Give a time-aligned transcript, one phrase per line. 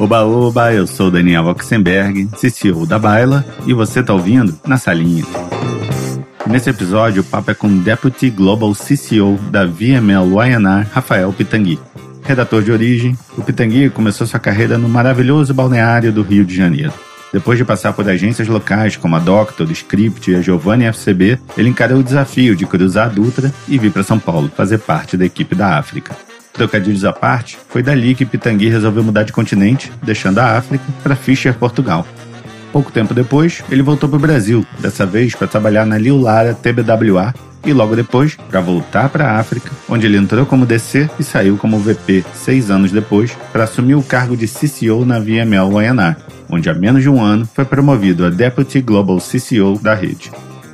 [0.00, 5.26] Oba, oba, eu sou Daniel Oxenberg, CCO da Baila, e você tá ouvindo Na Salinha.
[6.46, 11.78] Nesse episódio, o papo é com o Deputy Global CCO da VML YNR, Rafael Pitangui.
[12.22, 16.94] Redator de origem, o Pitangui começou sua carreira no maravilhoso balneário do Rio de Janeiro.
[17.30, 21.68] Depois de passar por agências locais como a Doctor, Script e a Giovanni FCB, ele
[21.68, 25.26] encarou o desafio de cruzar a Dutra e vir para São Paulo fazer parte da
[25.26, 26.16] equipe da África.
[26.52, 31.16] Trocadilhos à parte, foi dali que Pitangui resolveu mudar de continente, deixando a África para
[31.16, 32.06] Fischer, Portugal.
[32.72, 36.54] Pouco tempo depois, ele voltou para o Brasil, dessa vez para trabalhar na Liu Lara
[36.54, 37.34] TBWA
[37.64, 41.56] e logo depois para voltar para a África, onde ele entrou como DC e saiu
[41.56, 46.16] como VP seis anos depois para assumir o cargo de CCO na VML Wayanar,
[46.48, 50.30] onde há menos de um ano foi promovido a Deputy Global CCO da rede.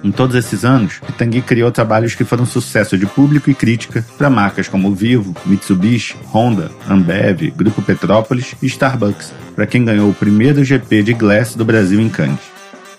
[0.06, 4.30] Em todos esses anos, Pitangui criou trabalhos que foram sucesso de público e crítica para
[4.30, 10.62] marcas como Vivo, Mitsubishi, Honda, Ambev, Grupo Petrópolis e Starbucks, para quem ganhou o primeiro
[10.62, 12.38] GP de Glass do Brasil em Cannes.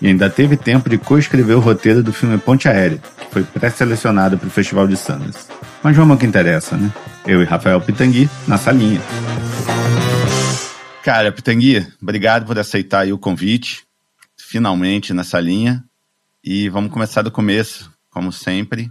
[0.02, 4.36] E ainda teve tempo de coescrever o roteiro do filme Ponte Aérea, que foi pré-selecionado
[4.36, 5.46] para o Festival de Sundance.
[5.82, 6.92] Mas vamos ao que interessa, né?
[7.26, 9.00] Eu e Rafael Pitangui na salinha.
[11.02, 13.84] Cara, Pitangui, obrigado por aceitar o convite,
[14.36, 15.87] finalmente nessa linha.
[16.50, 18.90] E vamos começar do começo, como sempre.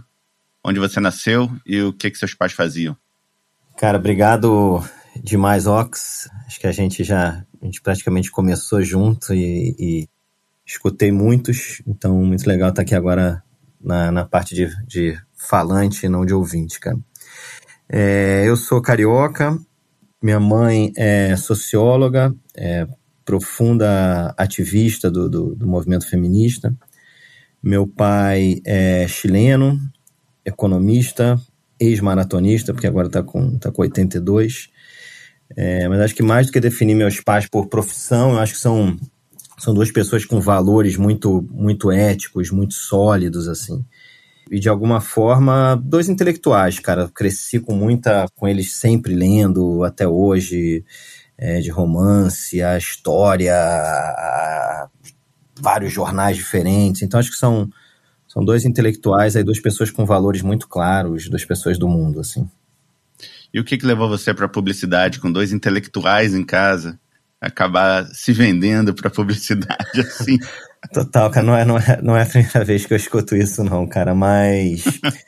[0.64, 2.96] Onde você nasceu e o que, que seus pais faziam?
[3.76, 4.80] Cara, obrigado
[5.24, 6.30] demais, Ox.
[6.46, 10.08] Acho que a gente já a gente praticamente começou junto e, e
[10.64, 13.42] escutei muitos, então muito legal estar aqui agora
[13.80, 16.96] na, na parte de, de falante e não de ouvinte, cara.
[17.88, 19.58] É, eu sou carioca,
[20.22, 22.86] minha mãe é socióloga, é
[23.24, 26.72] profunda ativista do, do, do movimento feminista.
[27.62, 29.78] Meu pai é chileno,
[30.44, 31.40] economista,
[31.78, 34.70] ex-maratonista, porque agora está com, tá com 82.
[35.56, 38.60] É, mas acho que mais do que definir meus pais por profissão, eu acho que
[38.60, 38.96] são,
[39.58, 43.84] são duas pessoas com valores muito, muito éticos, muito sólidos, assim.
[44.50, 47.08] E de alguma forma, dois intelectuais, cara.
[47.14, 48.26] Cresci com muita.
[48.34, 50.84] com eles sempre lendo até hoje,
[51.36, 54.88] é, de romance, a história, a,
[55.60, 57.02] vários jornais diferentes.
[57.02, 57.68] Então acho que são,
[58.26, 62.48] são dois intelectuais, aí duas pessoas com valores muito claros, duas pessoas do mundo, assim.
[63.52, 66.98] E o que, que levou você para a publicidade com dois intelectuais em casa?
[67.40, 70.38] Acabar se vendendo para publicidade assim?
[70.92, 73.64] Total, cara, não é, não, é, não é a primeira vez que eu escuto isso,
[73.64, 74.84] não, cara, mas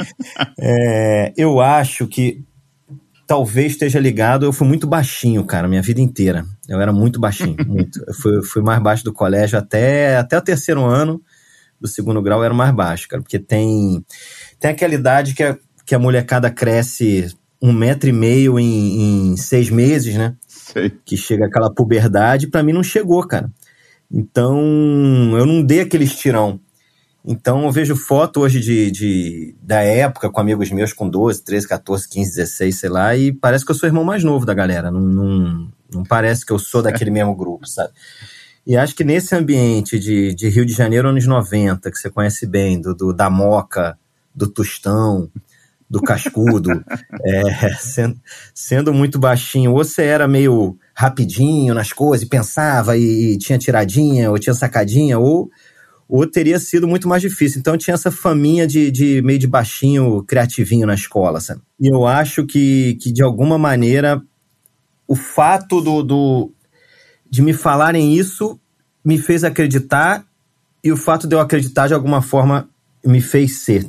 [0.58, 2.44] é, eu acho que
[3.30, 4.44] talvez esteja ligado.
[4.44, 6.44] Eu fui muito baixinho, cara, minha vida inteira.
[6.68, 8.02] Eu era muito baixinho, muito.
[8.04, 11.22] Eu fui, fui mais baixo do colégio até, até o terceiro ano
[11.80, 14.04] do segundo grau eu era mais baixo, cara, porque tem,
[14.58, 17.32] tem aquela idade que a, que a molecada cresce
[17.62, 20.34] um metro e meio em, em seis meses, né?
[20.48, 20.92] Sei.
[21.04, 23.48] Que chega aquela puberdade, para mim não chegou, cara.
[24.10, 24.58] Então,
[25.38, 26.58] eu não dei aquele estirão.
[27.24, 31.68] Então eu vejo foto hoje de, de, da época com amigos meus com 12, 13,
[31.68, 34.54] 14, 15, 16, sei lá, e parece que eu sou o irmão mais novo da
[34.54, 34.90] galera.
[34.90, 37.92] Não, não, não parece que eu sou daquele mesmo grupo, sabe?
[38.66, 42.46] E acho que nesse ambiente de, de Rio de Janeiro, anos 90, que você conhece
[42.46, 43.98] bem, do, do da Moca,
[44.34, 45.30] do Tostão,
[45.88, 46.70] do Cascudo,
[47.24, 48.20] é, sendo,
[48.54, 53.58] sendo muito baixinho, ou você era meio rapidinho nas coisas e pensava e, e tinha
[53.58, 55.50] tiradinha ou tinha sacadinha, ou
[56.10, 57.60] ou teria sido muito mais difícil.
[57.60, 61.62] Então tinha essa faminha de, de meio de baixinho, criativinho na escola, sabe?
[61.78, 64.20] E eu acho que, que de alguma maneira,
[65.06, 66.52] o fato do, do,
[67.30, 68.60] de me falarem isso
[69.04, 70.26] me fez acreditar,
[70.82, 72.68] e o fato de eu acreditar, de alguma forma,
[73.04, 73.84] me fez ser,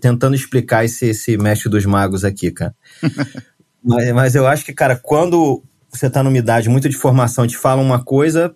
[0.00, 2.74] tentando explicar esse, esse mestre dos magos aqui, cara.
[3.84, 7.48] mas, mas eu acho que, cara, quando você tá numa idade muito de formação e
[7.48, 8.54] te falam uma coisa,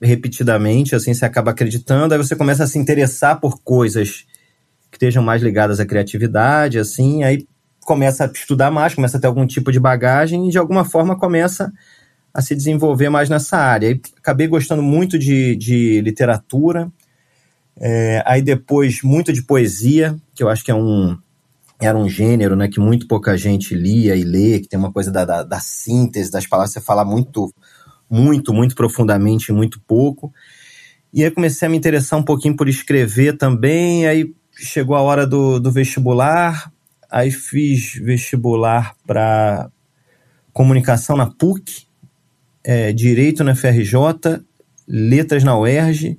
[0.00, 4.24] repetidamente, assim, você acaba acreditando, aí você começa a se interessar por coisas
[4.90, 7.46] que estejam mais ligadas à criatividade, assim, aí
[7.84, 11.18] começa a estudar mais, começa a ter algum tipo de bagagem e de alguma forma
[11.18, 11.72] começa
[12.32, 13.98] a se desenvolver mais nessa área.
[14.18, 16.92] Acabei gostando muito de, de literatura,
[17.80, 21.16] é, aí depois muito de poesia, que eu acho que é um
[21.80, 25.12] era um gênero né, que muito pouca gente lia e lê, que tem uma coisa
[25.12, 27.54] da, da, da síntese das palavras, você fala muito
[28.10, 30.32] muito, muito profundamente, muito pouco.
[31.12, 34.06] E aí comecei a me interessar um pouquinho por escrever também.
[34.06, 36.72] Aí chegou a hora do, do vestibular,
[37.10, 39.70] aí fiz vestibular para
[40.52, 41.86] comunicação na PUC,
[42.64, 43.94] é, direito na FRJ,
[44.86, 46.18] letras na UERJ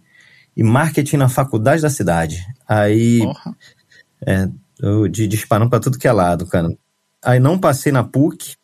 [0.56, 2.46] e marketing na faculdade da cidade.
[2.68, 3.22] Aí,
[4.26, 4.48] é,
[4.82, 6.70] eu de, disparando para tudo que é lado, cara.
[7.24, 8.56] Aí não passei na PUC,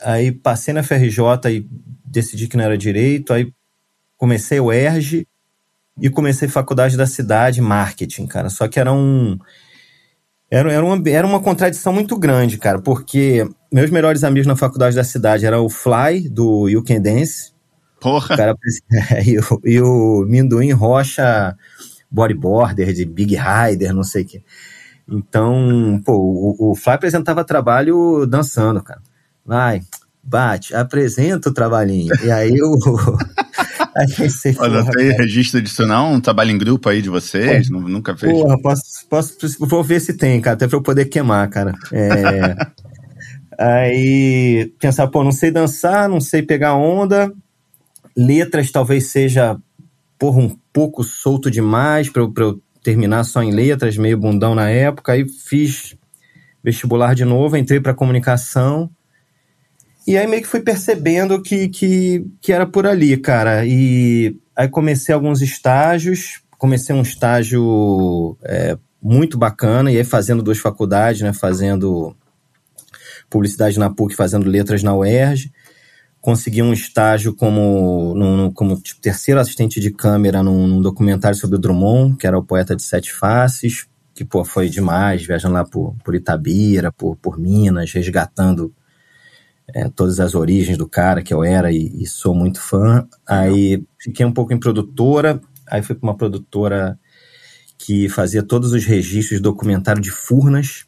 [0.00, 1.20] aí passei na FRJ
[1.50, 1.68] e
[2.06, 3.52] decidi que não era direito, aí
[4.16, 5.26] comecei o ERG
[6.00, 8.48] e comecei faculdade da cidade, marketing, cara.
[8.50, 9.38] Só que era um.
[10.50, 14.94] Era, era, uma, era uma contradição muito grande, cara, porque meus melhores amigos na faculdade
[14.94, 17.52] da cidade eram o Fly, do You Can Dance.
[18.00, 18.36] Porra!
[18.36, 18.56] Cara,
[19.26, 21.56] e, o, e o Minduim Rocha,
[22.10, 24.42] bodyboarder, de Big Rider, não sei o quê.
[25.08, 29.00] Então, pô, o, o Fly apresentava trabalho dançando, cara.
[29.44, 29.82] Vai,
[30.26, 32.12] bate, apresenta o trabalhinho.
[32.22, 32.76] E aí o.
[33.94, 37.68] aí você Olha, tem registro adicional, um trabalho em grupo aí de vocês?
[37.68, 38.32] Porra, nunca fez?
[38.32, 41.72] Porra, posso, posso, vou ver se tem, cara, até pra eu poder queimar, cara.
[41.92, 42.56] É,
[43.58, 47.32] aí pensar, pô, não sei dançar, não sei pegar onda,
[48.16, 49.56] letras talvez seja,
[50.18, 54.54] porra, um pouco solto demais pra eu, pra eu terminar só em letras, meio bundão
[54.54, 55.96] na época, aí fiz
[56.62, 58.90] vestibular de novo, entrei para comunicação
[60.06, 63.66] e aí meio que fui percebendo que, que, que era por ali, cara.
[63.66, 70.58] E aí comecei alguns estágios, comecei um estágio é, muito bacana, e aí fazendo duas
[70.58, 71.32] faculdades, né?
[71.32, 72.16] Fazendo
[73.28, 75.50] publicidade na PUC, fazendo letras na UERJ.
[76.20, 81.56] Consegui um estágio como, num, como tipo, terceiro assistente de câmera num, num, documentário sobre
[81.56, 85.64] o Drummond, que era o poeta de sete faces, que pô, foi demais, viajando lá
[85.64, 88.72] por, por Itabira, por, por Minas, resgatando
[89.74, 93.06] é, todas as origens do cara que eu era e, e, sou muito fã.
[93.26, 96.98] Aí fiquei um pouco em produtora, aí fui para uma produtora
[97.78, 100.86] que fazia todos os registros de documentário de Furnas.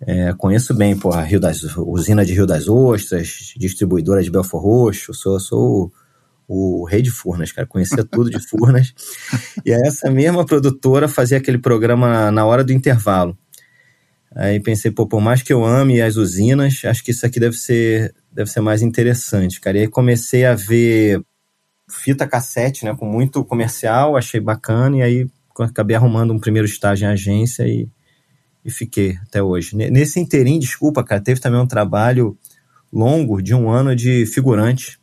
[0.00, 5.14] É, conheço bem, porra, Rio das, usina de Rio das Ostras, distribuidora de Belfor Roxo,
[5.14, 5.92] sou, sou
[6.48, 8.92] o, o rei de Furnas, cara, conhecia tudo de Furnas.
[9.64, 13.38] E essa mesma produtora fazia aquele programa na hora do intervalo.
[14.34, 17.56] Aí pensei, pô, por mais que eu ame as usinas, acho que isso aqui deve
[17.56, 19.76] ser, deve ser mais interessante, cara.
[19.76, 21.22] E aí comecei a ver
[21.88, 25.30] fita cassete, né, com muito comercial, achei bacana, e aí
[25.60, 27.86] acabei arrumando um primeiro estágio em agência e,
[28.64, 29.76] e fiquei até hoje.
[29.76, 32.36] Nesse inteirinho, desculpa, cara, teve também um trabalho
[32.90, 34.98] longo de um ano de figurante.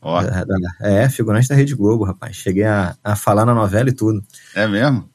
[0.00, 0.18] Oh.
[0.80, 2.36] É, figurante da Rede Globo, rapaz.
[2.36, 4.22] Cheguei a, a falar na novela e tudo.
[4.54, 5.08] É mesmo?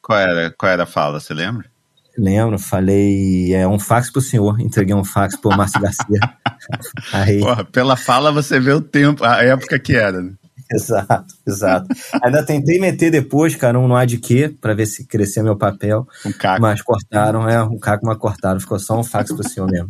[0.00, 1.71] Qual era, qual era a fala, você lembra?
[2.16, 6.20] Lembro, falei, é um fax pro senhor, entreguei um fax pro Márcio Garcia.
[7.12, 7.40] Aí...
[7.40, 10.32] Porra, pela fala você vê o tempo, a época que era, né?
[10.74, 11.86] Exato, exato.
[12.22, 16.06] Ainda tentei meter depois, cara, um no ADQ, para ver se crescia meu papel.
[16.24, 16.62] Um caco.
[16.62, 18.58] Mas cortaram, é, um caco, mas cortaram.
[18.58, 19.88] Ficou só um fax pro senhor mesmo.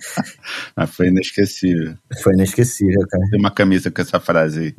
[0.74, 1.94] mas foi inesquecível.
[2.22, 3.24] Foi inesquecível, cara.
[3.30, 4.74] Tem uma camisa com essa frase aí.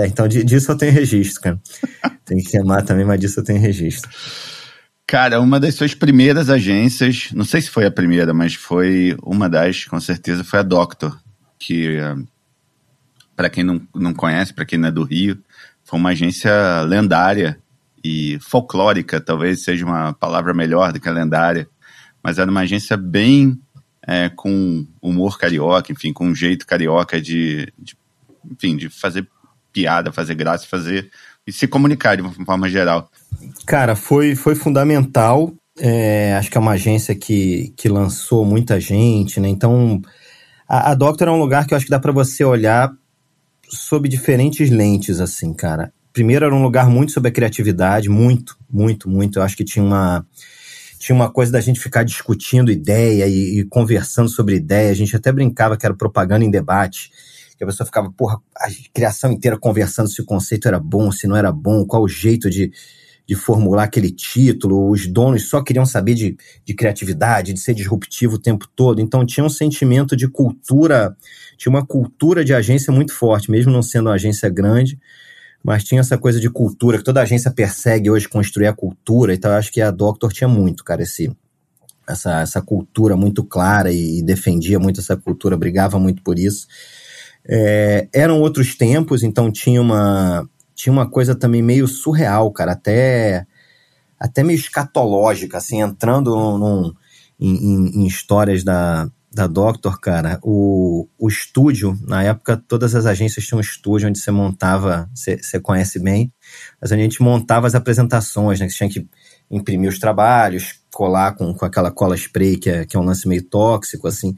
[0.00, 1.60] É, então disso eu tenho registro, cara.
[2.24, 4.10] Tem que queimar também, mas disso eu tenho registro.
[5.10, 9.48] Cara, uma das suas primeiras agências, não sei se foi a primeira, mas foi uma
[9.48, 11.20] das, com certeza, foi a Doctor,
[11.58, 11.98] que,
[13.34, 15.36] para quem não, não conhece, para quem não é do Rio,
[15.82, 17.58] foi uma agência lendária
[18.04, 21.68] e folclórica, talvez seja uma palavra melhor do que lendária,
[22.22, 23.60] mas era uma agência bem
[24.06, 27.96] é, com humor carioca, enfim, com um jeito carioca de, de,
[28.48, 29.26] enfim, de fazer
[29.72, 31.10] piada, fazer graça, fazer
[31.50, 33.10] e se comunicar de uma forma geral.
[33.66, 35.52] Cara, foi, foi fundamental.
[35.78, 39.48] É, acho que é uma agência que, que lançou muita gente, né?
[39.48, 40.00] Então,
[40.68, 42.92] a, a Doctor é um lugar que eu acho que dá para você olhar
[43.68, 45.92] sob diferentes lentes, assim, cara.
[46.12, 49.38] Primeiro, era um lugar muito sobre a criatividade, muito, muito, muito.
[49.38, 50.24] Eu acho que tinha uma
[50.98, 54.90] tinha uma coisa da gente ficar discutindo ideia e, e, conversando sobre ideia.
[54.90, 57.10] A gente até brincava que era propaganda em debate
[57.60, 61.26] que a pessoa ficava, porra, a criação inteira conversando se o conceito era bom, se
[61.26, 62.72] não era bom, qual o jeito de,
[63.28, 64.90] de formular aquele título.
[64.90, 69.02] Os donos só queriam saber de, de criatividade, de ser disruptivo o tempo todo.
[69.02, 71.14] Então tinha um sentimento de cultura,
[71.58, 74.98] tinha uma cultura de agência muito forte, mesmo não sendo uma agência grande
[75.62, 79.50] mas tinha essa coisa de cultura que toda agência persegue hoje construir a cultura, então
[79.50, 81.30] eu acho que a Doctor tinha muito, cara, esse,
[82.08, 86.66] essa, essa cultura muito clara e, e defendia muito essa cultura, brigava muito por isso.
[87.46, 93.46] É, eram outros tempos, então tinha uma, tinha uma coisa também meio surreal, cara, até,
[94.18, 96.92] até meio escatológica, assim, entrando num,
[97.38, 103.06] em, em, em histórias da, da Doctor, cara, o, o estúdio, na época todas as
[103.06, 106.32] agências tinham um estúdio onde você montava, você, conhece bem,
[106.80, 109.08] mas a gente montava as apresentações, né, que você tinha que
[109.50, 113.28] imprimir os trabalhos, colar com, com aquela cola spray, que é, que é um lance
[113.28, 114.34] meio tóxico, assim,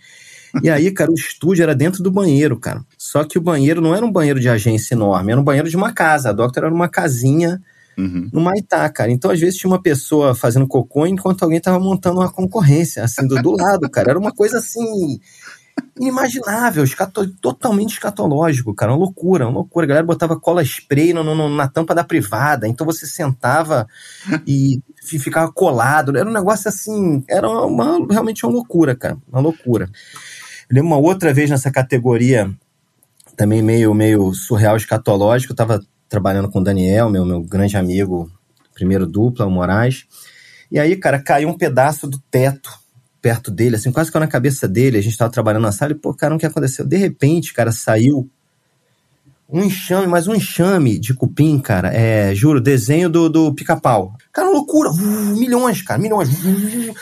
[0.61, 2.85] e aí, cara, o estúdio era dentro do banheiro, cara.
[2.99, 5.77] Só que o banheiro não era um banheiro de agência enorme, era um banheiro de
[5.77, 6.31] uma casa.
[6.31, 7.61] A Doctor era uma casinha
[7.97, 8.29] uhum.
[8.33, 9.11] no Maitá, cara.
[9.11, 13.27] Então, às vezes, tinha uma pessoa fazendo cocô enquanto alguém tava montando uma concorrência, assim,
[13.27, 14.11] do, do lado, cara.
[14.11, 15.19] Era uma coisa assim.
[15.99, 19.87] inimaginável, escato, totalmente escatológico, cara, uma loucura, uma loucura.
[19.87, 23.87] A galera botava cola spray no, no, na tampa da privada, então você sentava
[24.47, 26.17] e ficava colado.
[26.17, 29.89] Era um negócio assim, era uma, realmente uma loucura, cara, uma loucura.
[30.73, 32.51] Lembro uma outra vez nessa categoria,
[33.37, 38.33] também meio, meio surreal, escatológico, eu tava trabalhando com o Daniel, meu, meu grande amigo,
[38.73, 40.07] primeiro dupla, o Moraes,
[40.71, 42.71] e aí, cara, caiu um pedaço do teto
[43.21, 45.95] perto dele, assim, quase que na cabeça dele, a gente tava trabalhando na sala e,
[45.95, 46.87] pô, cara, o que aconteceu?
[46.87, 48.29] De repente, cara, saiu
[49.53, 54.15] um enxame, mas um enxame de cupim, cara, é, juro, desenho do, do pica-pau.
[54.33, 56.31] Cara, loucura, uh, milhões, cara, milhões.
[56.31, 56.95] Uh,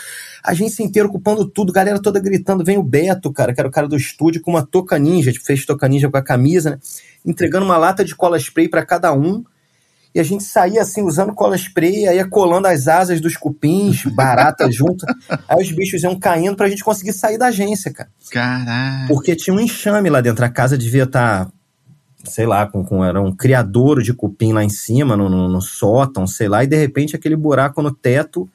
[0.43, 2.63] agência inteira ocupando tudo, galera toda gritando.
[2.63, 5.45] Vem o Beto, cara, que era o cara do estúdio, com uma toca ninja, tipo,
[5.45, 6.79] fez toca ninja com a camisa, né?
[7.25, 9.43] Entregando uma lata de cola spray para cada um
[10.13, 14.03] e a gente saía assim, usando cola spray, aí ia colando as asas dos cupins,
[14.13, 15.05] barata junto.
[15.47, 18.09] Aí os bichos iam caindo pra gente conseguir sair da agência, cara.
[18.29, 19.07] Caralho.
[19.07, 20.43] Porque tinha um enxame lá dentro.
[20.43, 21.51] A casa devia estar, tá,
[22.25, 25.61] sei lá, com, com, era um criadouro de cupim lá em cima, no, no, no
[25.61, 28.49] sótão, sei lá, e de repente aquele buraco no teto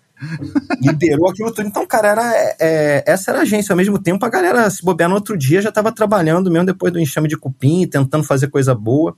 [0.80, 1.66] liberou aquilo tudo.
[1.66, 3.73] Então, cara, era, é, essa era a agência.
[3.73, 6.92] Ao mesmo tempo, a galera, se bobear no outro dia, já estava trabalhando mesmo depois
[6.92, 9.16] do enxame de cupim, tentando fazer coisa boa.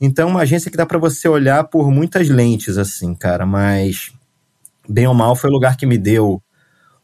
[0.00, 4.12] Então é uma agência que dá para você olhar por muitas lentes, assim, cara, mas
[4.88, 6.40] bem ou mal foi o lugar que me deu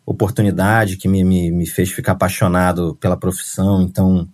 [0.07, 4.28] oportunidade, que me, me, me fez ficar apaixonado pela profissão, então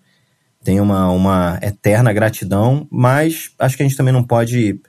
[0.62, 4.80] tenho uma, uma eterna gratidão, mas acho que a gente também não pode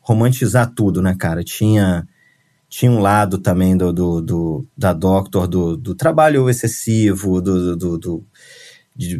[0.00, 1.44] romantizar tudo, né, cara?
[1.44, 2.06] Tinha,
[2.72, 7.98] tinha um lado também do, do, do da Doctor, do, do trabalho excessivo, do, do,
[7.98, 8.26] do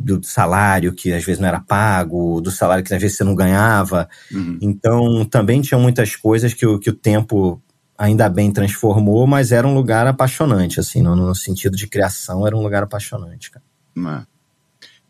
[0.01, 3.35] do salário que às vezes não era pago, do salário que às vezes você não
[3.35, 4.09] ganhava.
[4.31, 4.59] Uhum.
[4.61, 7.63] Então também tinha muitas coisas que o, que o tempo
[7.97, 12.57] ainda bem transformou, mas era um lugar apaixonante, assim, no, no sentido de criação, era
[12.57, 13.65] um lugar apaixonante, cara.
[13.97, 14.32] É.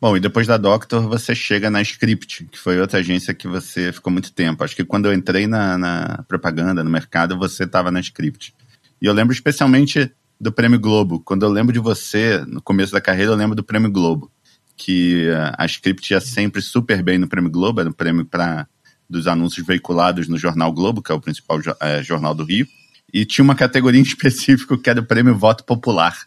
[0.03, 3.93] Bom, e depois da Doctor, você chega na Script, que foi outra agência que você
[3.93, 4.65] ficou muito tempo.
[4.65, 8.53] Acho que quando eu entrei na, na propaganda, no mercado, você estava na Script.
[9.01, 11.21] E eu lembro especialmente do Prêmio Globo.
[11.21, 14.29] Quando eu lembro de você, no começo da carreira, eu lembro do Prêmio Globo
[14.77, 18.67] que a Script ia sempre super bem no Prêmio Globo, era o prêmio para
[19.09, 22.67] dos anúncios veiculados no Jornal Globo, que é o principal é, jornal do Rio,
[23.15, 26.27] e tinha uma categoria em específico que era o Prêmio Voto Popular,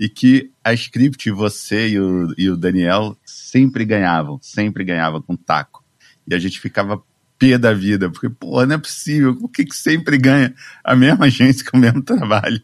[0.00, 5.36] e que a Script, você e o, e o Daniel sempre ganhavam, sempre ganhavam com
[5.36, 5.84] taco.
[6.26, 7.02] E a gente ficava
[7.38, 11.26] pé da vida, porque, pô, não é possível, por que, que sempre ganha a mesma
[11.26, 12.58] agência com o mesmo trabalho?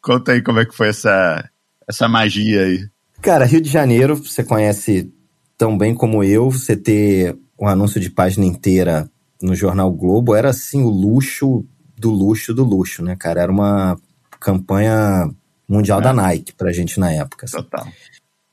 [0.00, 1.50] Conta aí como é que foi essa,
[1.88, 2.88] essa magia aí.
[3.20, 5.12] Cara, Rio de Janeiro, você conhece
[5.58, 10.50] tão bem como eu, você ter um anúncio de página inteira no jornal Globo era
[10.50, 11.64] assim o luxo
[11.98, 13.42] do luxo do luxo, né, cara?
[13.42, 13.98] Era uma
[14.40, 15.28] campanha
[15.68, 16.02] mundial é.
[16.02, 17.46] da Nike pra gente na época.
[17.46, 17.56] Assim.
[17.56, 17.86] Total.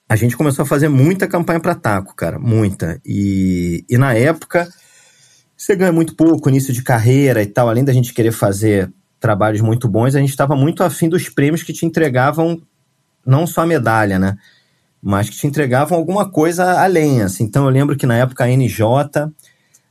[0.08, 3.00] A gente começou a fazer muita campanha para taco, cara, muita.
[3.06, 4.68] E, e na época
[5.56, 9.62] você ganha muito pouco, início de carreira e tal, além da gente querer fazer trabalhos
[9.62, 12.62] muito bons, a gente estava muito afim dos prêmios que te entregavam
[13.26, 14.38] não só a medalha, né?
[15.02, 17.22] mas que te entregavam alguma coisa além.
[17.22, 17.44] Assim.
[17.44, 19.32] Então eu lembro que na época a NJ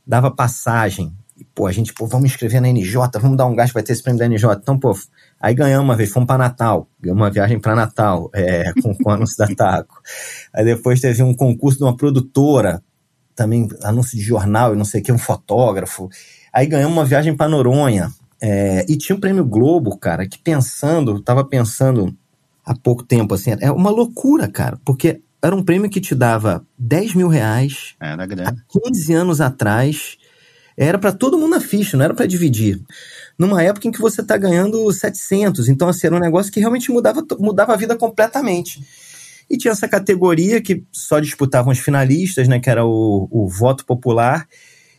[0.05, 1.13] dava passagem.
[1.37, 3.93] E, pô, a gente, pô, vamos inscrever na NJ, vamos dar um gasto, vai ter
[3.93, 4.59] esse prêmio da NJ.
[4.61, 4.95] Então, pô,
[5.39, 9.09] aí ganhamos uma vez, fomos para Natal, ganhamos uma viagem para Natal, é, com, com
[9.09, 10.01] o anúncio da Taco.
[10.53, 12.83] Aí depois teve um concurso de uma produtora,
[13.35, 16.09] também anúncio de jornal e não sei o que, um fotógrafo.
[16.53, 18.11] Aí ganhamos uma viagem para Noronha.
[18.41, 22.15] É, e tinha um prêmio Globo, cara, que pensando, tava pensando
[22.65, 26.65] há pouco tempo, assim, é uma loucura, cara, porque era um prêmio que te dava
[26.77, 28.49] 10 mil reais era grande.
[28.49, 30.17] há 15 anos atrás.
[30.77, 32.81] Era para todo mundo na ficha, não era para dividir.
[33.39, 35.69] Numa época em que você está ganhando 700.
[35.69, 38.83] Então, assim, era um negócio que realmente mudava, mudava a vida completamente.
[39.49, 42.59] E tinha essa categoria que só disputavam os finalistas, né?
[42.59, 44.45] Que era o, o voto popular.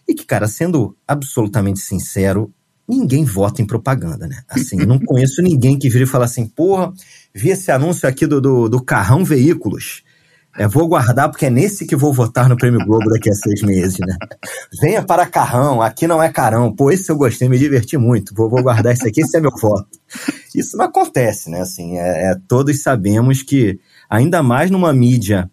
[0.09, 2.51] E que, cara, sendo absolutamente sincero,
[2.89, 4.43] ninguém vota em propaganda, né?
[4.49, 6.93] Assim, não conheço ninguém que vira e fala assim, porra,
[7.35, 10.03] vi esse anúncio aqui do, do, do Carrão Veículos.
[10.61, 13.63] É, vou guardar porque é nesse que vou votar no Prêmio Globo daqui a seis
[13.63, 14.15] meses, né?
[14.79, 16.71] Venha para Carrão, aqui não é Carão.
[16.71, 18.35] Pô, esse eu gostei, me diverti muito.
[18.35, 19.89] Vou, vou guardar esse aqui, esse é meu voto.
[20.55, 21.63] Isso não acontece, né?
[21.63, 25.51] Assim, é, é, todos sabemos que, ainda mais numa mídia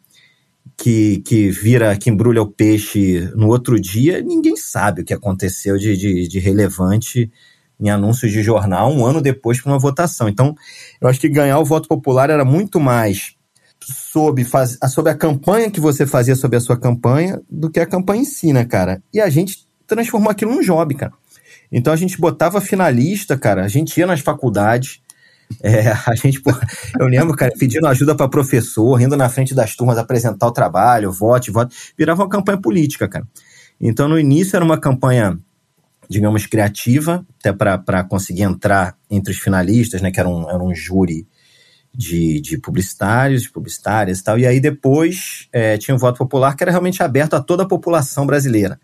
[0.76, 5.78] que, que vira, que embrulha o peixe no outro dia, ninguém sabe o que aconteceu
[5.78, 7.32] de, de, de relevante
[7.80, 10.28] em anúncios de jornal um ano depois para uma votação.
[10.28, 10.54] Então,
[11.00, 13.37] eu acho que ganhar o voto popular era muito mais
[13.82, 17.86] sobre, faz, sobre a campanha que você fazia sobre a sua campanha do que a
[17.86, 19.02] campanha em si, né, cara?
[19.14, 21.14] E a gente transformou aquilo num job, cara.
[21.72, 25.02] Então a gente botava finalista, cara, a gente ia nas faculdades,
[25.64, 26.52] É, a gente, pô,
[27.00, 31.12] eu lembro, cara, pedindo ajuda para professor, indo na frente das turmas apresentar o trabalho,
[31.12, 33.26] vote, vote, virava uma campanha política, cara.
[33.80, 35.40] Então, no início era uma campanha,
[36.10, 40.74] digamos, criativa, até para conseguir entrar entre os finalistas, né, que era um, era um
[40.74, 41.28] júri
[41.98, 44.38] de, de publicitários, de publicitárias e tal.
[44.38, 47.68] E aí depois é, tinha o voto popular, que era realmente aberto a toda a
[47.68, 48.80] população brasileira.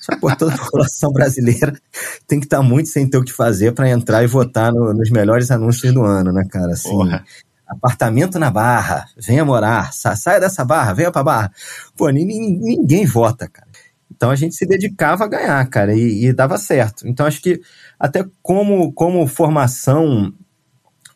[0.00, 1.72] Só que toda a população brasileira
[2.28, 4.94] tem que estar tá muito sem ter o que fazer para entrar e votar no,
[4.94, 6.74] nos melhores anúncios do ano, né, cara?
[6.74, 7.24] Assim, Porra.
[7.66, 11.52] apartamento na Barra, venha morar, sa saia dessa Barra, venha pra Barra.
[11.96, 13.66] Pô, ninguém, ninguém vota, cara.
[14.14, 17.08] Então a gente se dedicava a ganhar, cara, e, e, dava certo.
[17.08, 17.60] Então acho que
[17.98, 20.32] até como, como formação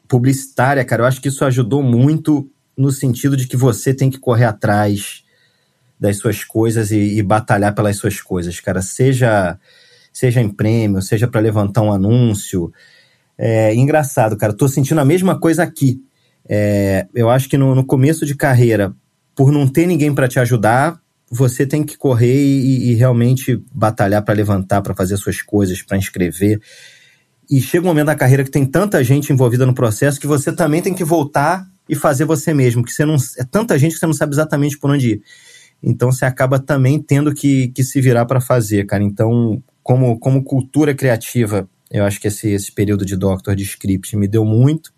[0.09, 4.19] publicitária, cara, eu acho que isso ajudou muito no sentido de que você tem que
[4.19, 5.25] correr atrás
[6.00, 8.81] das suas coisas e, e batalhar pelas suas coisas, cara.
[8.81, 9.59] Seja,
[10.12, 12.73] seja em prêmio, seja para levantar um anúncio.
[13.37, 14.53] É engraçado, cara.
[14.53, 16.00] Tô sentindo a mesma coisa aqui.
[16.49, 18.95] É, eu acho que no, no, começo de carreira,
[19.35, 20.99] por não ter ninguém para te ajudar,
[21.31, 25.99] você tem que correr e, e realmente batalhar para levantar, para fazer suas coisas, para
[25.99, 26.61] inscrever.
[27.50, 30.52] E chega um momento da carreira que tem tanta gente envolvida no processo que você
[30.52, 33.99] também tem que voltar e fazer você mesmo, que você não é tanta gente que
[33.99, 35.23] você não sabe exatamente por onde ir.
[35.83, 39.02] Então você acaba também tendo que, que se virar para fazer, cara.
[39.02, 44.17] Então, como, como cultura criativa, eu acho que esse, esse período de Doctor de Script
[44.17, 44.93] me deu muito.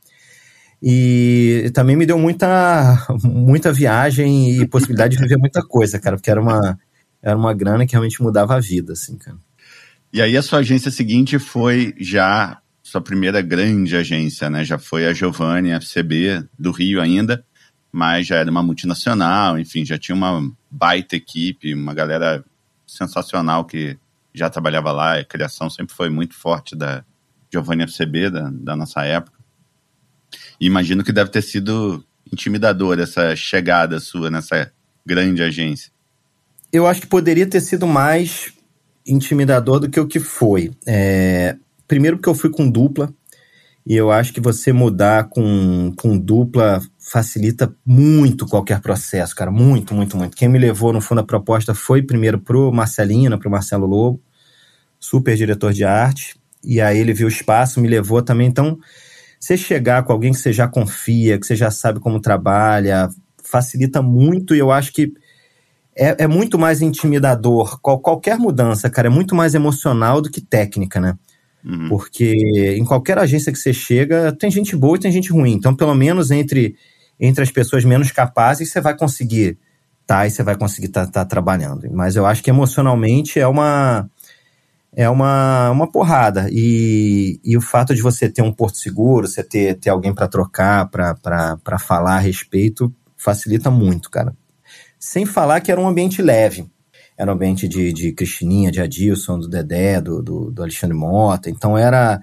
[0.82, 6.30] E também me deu muita, muita viagem e possibilidade de viver muita coisa, cara, porque
[6.30, 6.78] era uma,
[7.22, 9.36] era uma grana que realmente mudava a vida, assim, cara.
[10.12, 14.64] E aí a sua agência seguinte foi já sua primeira grande agência, né?
[14.64, 17.44] Já foi a Giovanni FCB do Rio ainda
[17.92, 22.44] mas já era uma multinacional, enfim, já tinha uma baita equipe, uma galera
[22.86, 23.98] sensacional que
[24.32, 27.04] já trabalhava lá, a criação sempre foi muito forte da
[27.52, 29.38] Giovanni FCB, da, da nossa época.
[30.60, 34.72] E imagino que deve ter sido intimidador essa chegada sua nessa
[35.04, 35.90] grande agência.
[36.72, 38.52] Eu acho que poderia ter sido mais
[39.10, 40.70] intimidador do que o que foi.
[40.86, 41.56] É,
[41.86, 43.12] primeiro porque eu fui com dupla,
[43.86, 49.50] e eu acho que você mudar com, com dupla facilita muito qualquer processo, cara.
[49.50, 50.36] Muito, muito, muito.
[50.36, 54.22] Quem me levou, no fundo, a proposta foi primeiro pro Marcelino, pro Marcelo Lobo,
[54.98, 56.36] super diretor de arte.
[56.62, 58.46] E aí ele viu o espaço, me levou também.
[58.46, 58.78] Então,
[59.40, 63.08] você chegar com alguém que você já confia, que você já sabe como trabalha,
[63.42, 64.54] facilita muito.
[64.54, 65.12] E eu acho que
[66.00, 67.78] é, é muito mais intimidador.
[67.82, 71.18] Qual, qualquer mudança, cara, é muito mais emocional do que técnica, né?
[71.62, 71.90] Uhum.
[71.90, 75.52] Porque em qualquer agência que você chega, tem gente boa e tem gente ruim.
[75.52, 76.74] Então, pelo menos entre,
[77.20, 79.58] entre as pessoas menos capazes, você vai conseguir
[80.06, 81.86] tá e você vai conseguir estar tá, tá trabalhando.
[81.92, 84.08] Mas eu acho que emocionalmente é uma
[84.96, 86.48] é uma, uma porrada.
[86.50, 90.26] E, e o fato de você ter um porto seguro, você ter, ter alguém para
[90.26, 94.34] trocar, para falar a respeito, facilita muito, cara.
[95.00, 96.70] Sem falar que era um ambiente leve
[97.20, 101.50] era um ambiente de, de Cristininha, de Adilson, do Dedé, do, do, do, Alexandre Mota.
[101.50, 102.18] Então era,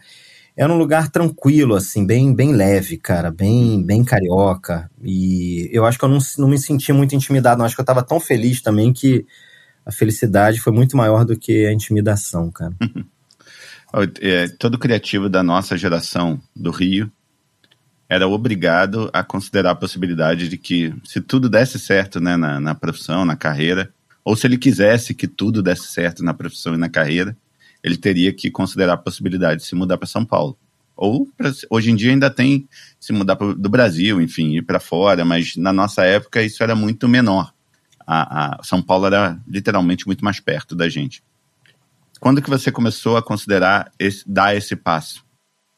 [0.55, 4.89] era um lugar tranquilo, assim, bem, bem leve, cara, bem, bem carioca.
[5.03, 7.65] E eu acho que eu não, não me senti muito intimidado, não.
[7.65, 9.23] Acho que eu estava tão feliz também que
[9.85, 12.73] a felicidade foi muito maior do que a intimidação, cara.
[14.19, 17.11] é, todo criativo da nossa geração do Rio
[18.09, 22.73] era obrigado a considerar a possibilidade de que, se tudo desse certo né, na, na
[22.73, 23.91] profissão, na carreira,
[24.23, 27.35] ou se ele quisesse que tudo desse certo na profissão e na carreira,
[27.83, 30.57] ele teria que considerar a possibilidade de se mudar para São Paulo.
[30.95, 32.67] Ou pra, hoje em dia ainda tem
[32.99, 36.75] se mudar pro, do Brasil, enfim, ir para fora, mas na nossa época isso era
[36.75, 37.53] muito menor.
[38.05, 41.21] A, a, São Paulo era literalmente muito mais perto da gente.
[42.19, 45.23] Quando que você começou a considerar esse, dar esse passo?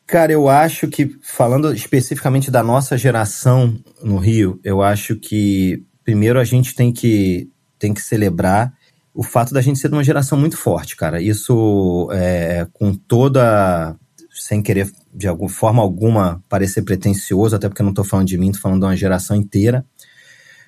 [0.09, 6.39] Cara, eu acho que, falando especificamente da nossa geração no Rio, eu acho que primeiro
[6.39, 8.73] a gente tem que tem que celebrar
[9.13, 11.21] o fato da gente ser de uma geração muito forte, cara.
[11.21, 13.95] Isso é, com toda.
[14.31, 18.37] Sem querer de alguma forma alguma parecer pretencioso, até porque eu não tô falando de
[18.37, 19.85] mim, tô falando de uma geração inteira.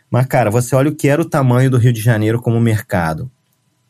[0.07, 3.31] Mas, cara, você olha o que era o tamanho do Rio de Janeiro como mercado.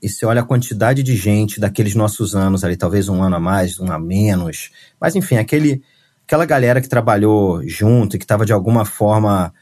[0.02, 3.40] E você olha a quantidade de gente daqueles nossos anos ali, talvez um ano a
[3.40, 4.72] mais, um a menos.
[5.00, 5.84] Mas, enfim, aquele,
[6.26, 9.54] aquela galera que trabalhou junto e que estava de alguma forma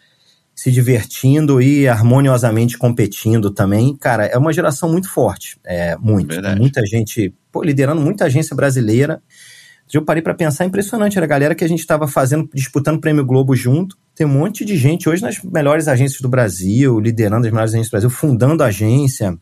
[0.56, 3.96] se divertindo e harmoniosamente competindo também.
[3.96, 5.58] Cara, é uma geração muito forte.
[5.66, 6.34] É, muito.
[6.34, 6.60] Verdade.
[6.60, 9.22] Muita gente, pô, liderando muita agência brasileira.
[9.92, 11.18] Eu parei para pensar, impressionante.
[11.18, 13.98] Era a galera que a gente estava fazendo, disputando o Prêmio Globo junto.
[14.14, 17.90] Tem um monte de gente hoje nas melhores agências do Brasil, liderando as melhores agências
[17.90, 19.38] do Brasil, fundando agência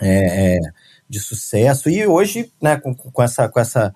[0.00, 0.58] é, é,
[1.08, 1.88] de sucesso.
[1.88, 3.94] E hoje, né, com, com, essa, com essa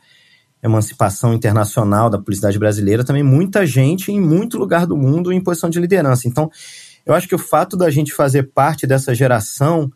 [0.63, 5.69] emancipação internacional da publicidade brasileira, também muita gente em muito lugar do mundo em posição
[5.69, 6.27] de liderança.
[6.27, 6.51] Então,
[7.05, 9.91] eu acho que o fato da gente fazer parte dessa geração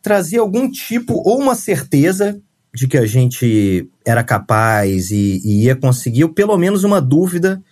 [0.00, 2.40] trazia algum tipo ou uma certeza
[2.74, 7.62] de que a gente era capaz e, e, ia conseguir, ou pelo menos uma dúvida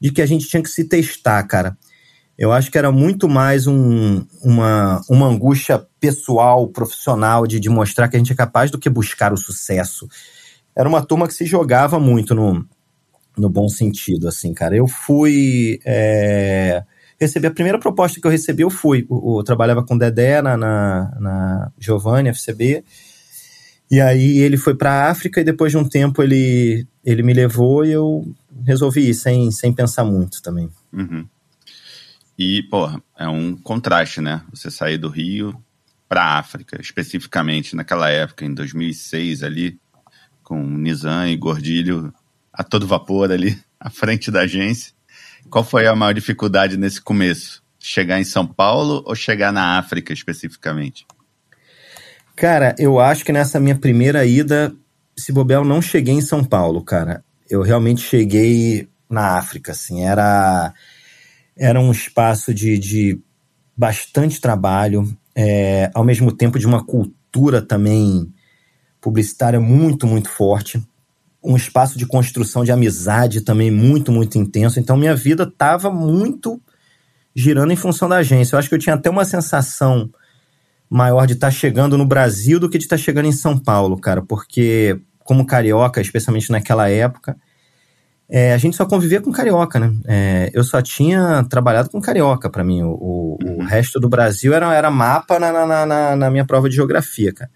[0.00, 1.76] de que a gente tinha que se testar, cara.
[2.40, 8.08] Eu acho que era muito mais um, uma, uma angústia pessoal, profissional, de, de mostrar
[8.08, 10.08] que a gente é capaz do que buscar o sucesso.
[10.74, 12.66] Era uma turma que se jogava muito no,
[13.36, 14.74] no bom sentido, assim, cara.
[14.74, 15.80] Eu fui.
[15.84, 16.82] É,
[17.20, 19.06] recebi a primeira proposta que eu recebi, eu fui.
[19.10, 22.82] Eu, eu trabalhava com o Dedé na, na, na Giovanni, FCB.
[23.90, 27.84] E aí ele foi para África e depois de um tempo ele, ele me levou
[27.84, 28.26] e eu
[28.64, 30.70] resolvi ir sem, sem pensar muito também.
[30.90, 31.26] Uhum.
[32.42, 34.40] E, pô, é um contraste, né?
[34.48, 35.62] Você sair do Rio
[36.08, 39.78] para a África, especificamente naquela época, em 2006 ali,
[40.42, 42.10] com Nizam e Gordilho
[42.50, 44.94] a todo vapor ali, à frente da agência.
[45.50, 47.62] Qual foi a maior dificuldade nesse começo?
[47.78, 51.06] Chegar em São Paulo ou chegar na África especificamente?
[52.34, 54.74] Cara, eu acho que nessa minha primeira ida,
[55.14, 57.22] se bobear, eu não cheguei em São Paulo, cara.
[57.50, 60.04] Eu realmente cheguei na África, assim.
[60.04, 60.72] Era,
[61.60, 63.20] era um espaço de, de
[63.76, 68.32] bastante trabalho, é, ao mesmo tempo de uma cultura também
[68.98, 70.82] publicitária muito, muito forte.
[71.44, 74.80] Um espaço de construção de amizade também muito, muito intenso.
[74.80, 76.58] Então, minha vida estava muito
[77.36, 78.54] girando em função da agência.
[78.54, 80.10] Eu acho que eu tinha até uma sensação
[80.88, 83.58] maior de estar tá chegando no Brasil do que de estar tá chegando em São
[83.58, 87.36] Paulo, cara, porque como carioca, especialmente naquela época,
[88.32, 89.92] é, a gente só convivia com carioca, né?
[90.06, 92.80] É, eu só tinha trabalhado com carioca para mim.
[92.82, 93.64] O, o, o, uhum.
[93.64, 97.50] resto do Brasil era, era mapa na, na, na, na, minha prova de geografia, cara.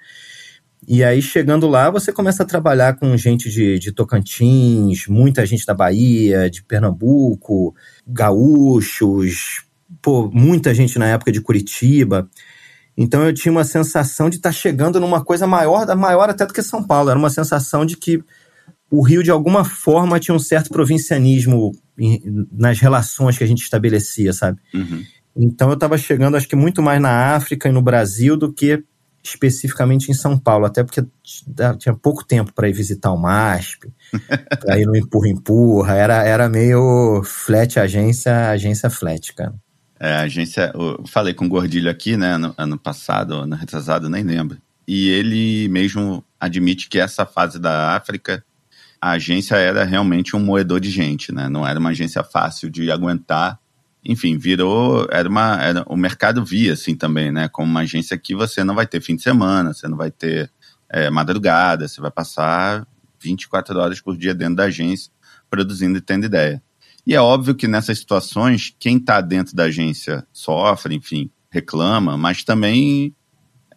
[0.86, 5.64] E aí, chegando lá, você começa a trabalhar com gente de, de Tocantins, muita gente
[5.64, 9.64] da Bahia, de Pernambuco, gaúchos,
[10.02, 12.28] pô, muita gente na época de Curitiba.
[12.96, 16.52] Então eu tinha uma sensação de estar tá chegando numa coisa maior, maior até do
[16.52, 17.10] que São Paulo.
[17.10, 18.22] Era uma sensação de que
[18.90, 21.72] o Rio, de alguma forma, tinha um certo provincianismo
[22.52, 24.60] nas relações que a gente estabelecia, sabe?
[24.72, 25.04] Uhum.
[25.36, 28.84] Então eu estava chegando, acho que muito mais na África e no Brasil do que
[29.22, 31.02] especificamente em São Paulo, até porque
[31.78, 33.90] tinha pouco tempo para ir visitar o MASP,
[34.60, 39.54] para ir no empurra-empurra, era, era meio flat agência, agência flat, cara.
[39.98, 44.10] É, a agência, eu falei com o Gordilho aqui, né, no, ano passado, ano retrasado,
[44.10, 44.58] nem lembro.
[44.86, 48.44] E ele mesmo admite que essa fase da África,
[49.04, 51.46] a agência era realmente um moedor de gente, né?
[51.46, 53.60] Não era uma agência fácil de aguentar.
[54.02, 57.46] Enfim, virou, era uma, era, o mercado via assim também, né?
[57.46, 60.50] Como uma agência que você não vai ter fim de semana, você não vai ter
[60.88, 62.86] é, madrugada, você vai passar
[63.20, 65.12] 24 horas por dia dentro da agência
[65.50, 66.62] produzindo e tendo ideia.
[67.06, 72.42] E é óbvio que nessas situações, quem está dentro da agência sofre, enfim, reclama, mas
[72.42, 73.14] também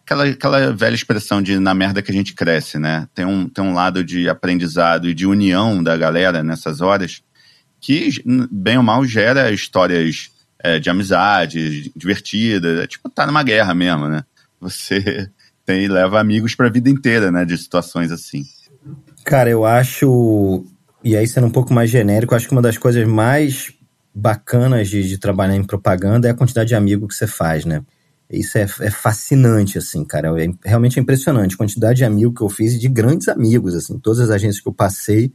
[0.08, 3.06] aquela, aquela velha expressão de na merda que a gente cresce, né?
[3.14, 7.22] Tem um, tem um lado de aprendizado e de união da galera nessas horas
[7.80, 8.10] que,
[8.50, 12.80] bem ou mal, gera histórias é, de amizade, divertidas.
[12.80, 14.24] É tipo, tá numa guerra mesmo, né?
[14.60, 15.28] Você
[15.64, 17.44] tem, leva amigos para a vida inteira, né?
[17.44, 18.44] De situações assim.
[19.24, 20.64] Cara, eu acho
[21.04, 23.72] e aí, sendo um pouco mais genérico, acho que uma das coisas mais
[24.14, 27.82] bacanas de, de trabalhar em propaganda é a quantidade de amigos que você faz, né?
[28.30, 30.28] Isso é, é fascinante, assim, cara.
[30.42, 33.74] É, realmente é impressionante a quantidade de amigos que eu fiz e de grandes amigos,
[33.74, 33.98] assim.
[33.98, 35.32] Todas as agências que eu passei,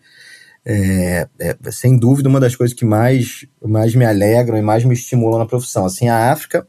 [0.65, 4.93] é, é, sem dúvida, uma das coisas que mais, mais me alegram e mais me
[4.93, 5.85] estimulam na profissão.
[5.85, 6.67] Assim, a África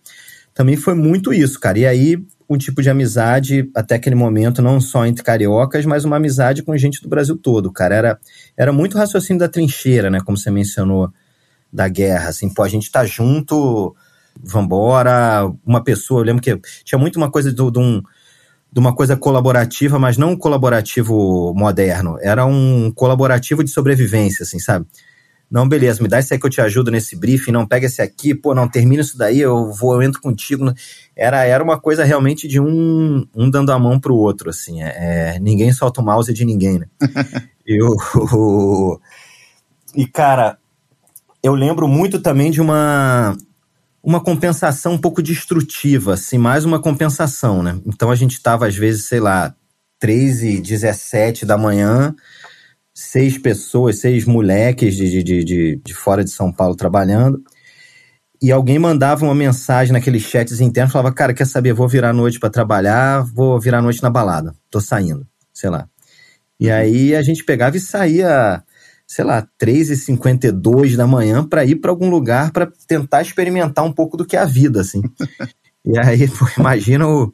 [0.54, 1.78] também foi muito isso, cara.
[1.78, 6.16] E aí, um tipo de amizade até aquele momento, não só entre cariocas, mas uma
[6.16, 7.94] amizade com gente do Brasil todo, cara.
[7.94, 8.18] Era,
[8.56, 10.20] era muito raciocínio da trincheira, né?
[10.24, 11.12] Como você mencionou,
[11.72, 12.28] da guerra.
[12.28, 13.94] Assim, pô, a gente tá junto,
[14.42, 15.50] vambora.
[15.64, 18.02] Uma pessoa, eu lembro que tinha muito uma coisa de um
[18.74, 22.18] de uma coisa colaborativa, mas não um colaborativo moderno.
[22.20, 24.84] Era um colaborativo de sobrevivência, assim, sabe?
[25.48, 28.02] Não, beleza, me dá esse aí que eu te ajudo nesse briefing, não pega esse
[28.02, 30.74] aqui, pô, não, termina isso daí, eu vou, eu entro contigo.
[31.14, 35.36] Era, era uma coisa realmente de um, um dando a mão pro outro, assim, é,
[35.36, 36.86] é ninguém solta o mouse de ninguém, né?
[37.64, 37.94] eu,
[39.94, 40.58] e, cara,
[41.40, 43.36] eu lembro muito também de uma,
[44.04, 47.80] uma compensação um pouco destrutiva, assim, mais uma compensação, né?
[47.86, 49.54] Então a gente tava, às vezes, sei lá,
[49.98, 52.14] 3 e 17 da manhã,
[52.92, 57.42] seis pessoas, seis moleques de, de, de, de fora de São Paulo trabalhando.
[58.42, 62.12] E alguém mandava uma mensagem naqueles chats internos, falava, cara, quer saber, vou virar a
[62.12, 65.88] noite para trabalhar, vou virar a noite na balada, tô saindo, sei lá.
[66.60, 68.62] E aí a gente pegava e saía,
[69.06, 74.16] sei lá, 3h52 da manhã para ir para algum lugar para tentar experimentar um pouco
[74.16, 75.02] do que é a vida, assim.
[75.84, 77.32] e aí, pô, imagina o,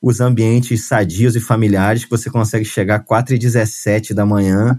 [0.00, 4.78] os ambientes sadios e familiares que você consegue chegar 4h17 da manhã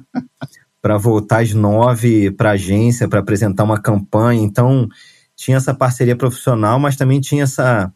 [0.81, 4.41] para voltar às 9 para agência para apresentar uma campanha.
[4.41, 4.89] Então,
[5.35, 7.91] tinha essa parceria profissional, mas também tinha essa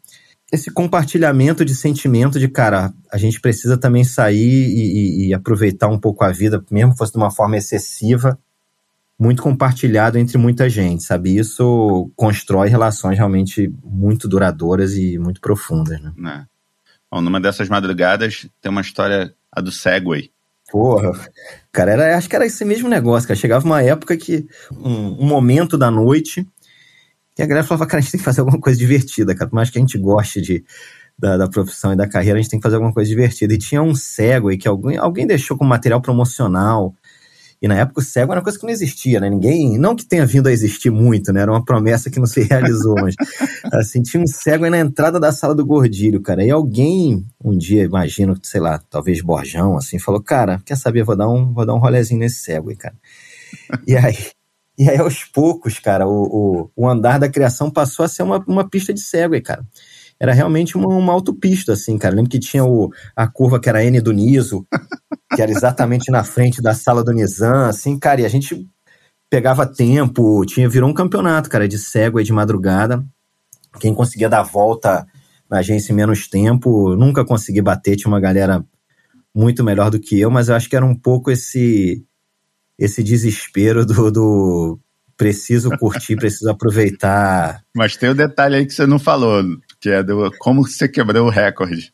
[0.52, 5.88] esse compartilhamento de sentimento de, cara, a gente precisa também sair e, e, e, aproveitar
[5.88, 8.38] um pouco a vida, mesmo que fosse de uma forma excessiva,
[9.18, 11.36] muito compartilhado entre muita gente, sabe?
[11.36, 16.12] Isso constrói relações realmente muito duradouras e muito profundas, né?
[16.42, 16.56] É.
[17.10, 20.30] Bom, numa dessas madrugadas tem uma história, a do Segway.
[20.70, 21.12] Porra,
[21.72, 23.38] cara, era, acho que era esse mesmo negócio, cara.
[23.38, 26.46] Chegava uma época que, um, um momento da noite,
[27.38, 29.48] e a galera falava, cara, a gente tem que fazer alguma coisa divertida, cara.
[29.50, 30.64] Por mais que a gente goste de,
[31.18, 33.52] da, da, profissão e da carreira, a gente tem que fazer alguma coisa divertida.
[33.52, 36.94] E tinha um cego aí que alguém, alguém deixou como material promocional.
[37.60, 39.30] E na época o cego era uma coisa que não existia, né?
[39.30, 41.42] Ninguém, não que tenha vindo a existir muito, né?
[41.42, 43.14] Era uma promessa que não se realizou, mas
[43.72, 46.44] assim, tinha um cego aí na entrada da sala do Gordilho, cara.
[46.44, 51.16] E alguém, um dia, imagino, sei lá, talvez Borjão, assim, falou, cara, quer saber, vou
[51.16, 52.94] dar um, vou dar um rolezinho nesse cego aí, cara.
[53.86, 54.16] E aí,
[54.78, 58.44] e aí, aos poucos, cara, o, o, o, andar da criação passou a ser uma,
[58.46, 59.64] uma pista de Segway, cara.
[60.18, 62.14] Era realmente uma, uma autopista, assim, cara.
[62.14, 64.66] Lembro que tinha o, a curva que era N do Niso,
[65.34, 68.66] que era exatamente na frente da sala do Nizam, assim, cara, e a gente
[69.30, 73.04] pegava tempo, tinha, virou um campeonato, cara, de Segway de madrugada.
[73.80, 75.06] Quem conseguia dar volta
[75.50, 78.64] na agência em menos tempo, nunca consegui bater, tinha uma galera
[79.34, 82.04] muito melhor do que eu, mas eu acho que era um pouco esse
[82.78, 84.80] esse desespero do, do
[85.16, 87.62] preciso curtir, preciso aproveitar.
[87.74, 89.42] Mas tem um detalhe aí que você não falou,
[89.80, 91.92] que é do como você quebrou o recorde.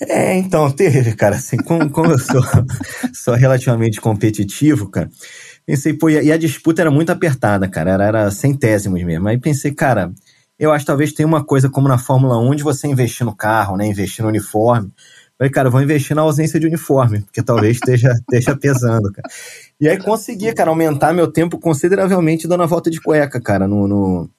[0.00, 2.40] É, então, teve, cara, assim, como, como eu sou,
[3.12, 5.10] sou relativamente competitivo, cara,
[5.66, 9.26] pensei, pô, e a disputa era muito apertada, cara, era, era centésimos mesmo.
[9.26, 10.12] Aí pensei, cara,
[10.58, 13.34] eu acho que talvez tenha uma coisa como na Fórmula 1 de você investir no
[13.34, 14.92] carro, né, investir no uniforme.
[15.36, 19.28] Falei, cara, vou investir na ausência de uniforme, porque talvez esteja, esteja pesando, cara.
[19.80, 23.86] E aí consegui, cara, aumentar meu tempo consideravelmente dando a volta de cueca, cara, no,
[23.86, 24.30] no,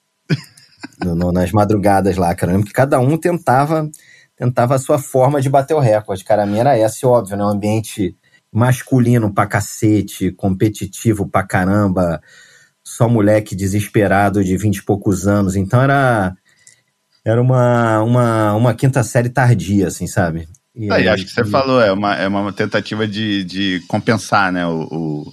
[1.02, 2.52] no nas madrugadas lá, cara.
[2.52, 3.90] Eu lembro que cada um tentava
[4.36, 6.44] tentava a sua forma de bater o recorde, cara.
[6.44, 7.44] A minha era essa, óbvio, né?
[7.44, 8.16] Um ambiente
[8.52, 12.20] masculino pra cacete, competitivo pra caramba,
[12.82, 15.56] só moleque desesperado de vinte e poucos anos.
[15.56, 16.34] Então era
[17.24, 20.48] era uma, uma, uma quinta série tardia, assim, sabe?
[20.80, 24.66] E aí, acho que você falou, é uma, é uma tentativa de, de compensar, né,
[24.66, 25.32] o, o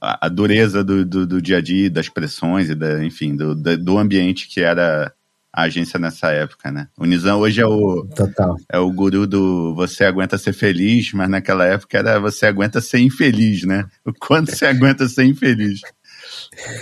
[0.00, 3.98] a, dureza do, do, do, dia a dia, das pressões e, da, enfim, do, do
[3.98, 5.12] ambiente que era
[5.52, 6.88] a agência nessa época, né?
[6.98, 8.56] O Nizam hoje é o, Total.
[8.68, 12.98] é o guru do você aguenta ser feliz, mas naquela época era você aguenta ser
[12.98, 13.84] infeliz, né?
[14.04, 15.80] O quanto você aguenta ser infeliz.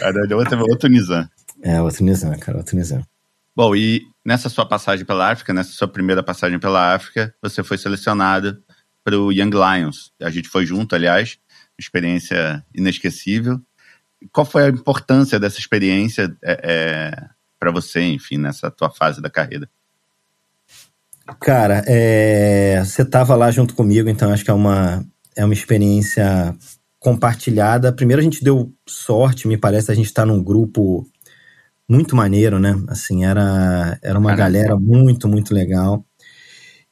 [0.00, 1.28] Era outro, outro Nizam.
[1.62, 3.02] É, outro Nizam, cara, outro Nizam.
[3.58, 7.76] Bom, e nessa sua passagem pela África, nessa sua primeira passagem pela África, você foi
[7.76, 8.62] selecionado
[9.02, 10.12] para o Young Lions.
[10.22, 11.38] A gente foi junto, aliás,
[11.76, 13.60] experiência inesquecível.
[14.30, 19.28] Qual foi a importância dessa experiência é, é, para você, enfim, nessa tua fase da
[19.28, 19.68] carreira?
[21.40, 26.56] Cara, é, você estava lá junto comigo, então acho que é uma, é uma experiência
[27.00, 27.92] compartilhada.
[27.92, 31.08] Primeiro a gente deu sorte, me parece, a gente está num grupo
[31.88, 32.76] muito maneiro, né?
[32.88, 34.44] Assim, era, era uma Caramba.
[34.44, 36.04] galera muito, muito legal.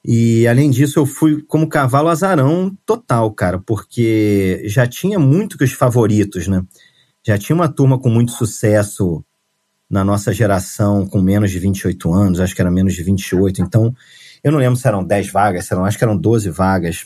[0.05, 5.65] E além disso, eu fui como cavalo azarão total, cara, porque já tinha muito que
[5.65, 6.63] os favoritos, né?
[7.27, 9.25] Já tinha uma turma com muito sucesso
[9.91, 13.95] na nossa geração com menos de 28 anos, acho que era menos de 28, então
[14.43, 17.05] eu não lembro se eram 10 vagas, eram, acho que eram 12 vagas.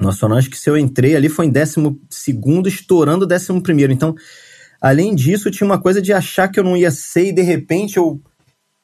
[0.00, 3.92] Nossa, acho que se eu entrei ali foi em 12 segundo, estourando 11 primeiro.
[3.92, 4.14] Então,
[4.80, 7.96] Além disso, tinha uma coisa de achar que eu não ia ser e de repente
[7.96, 8.20] eu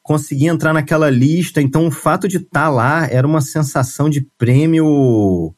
[0.03, 1.63] consegui entrar naquela lista.
[1.63, 5.55] Então, o fato de estar tá lá era uma sensação de prêmio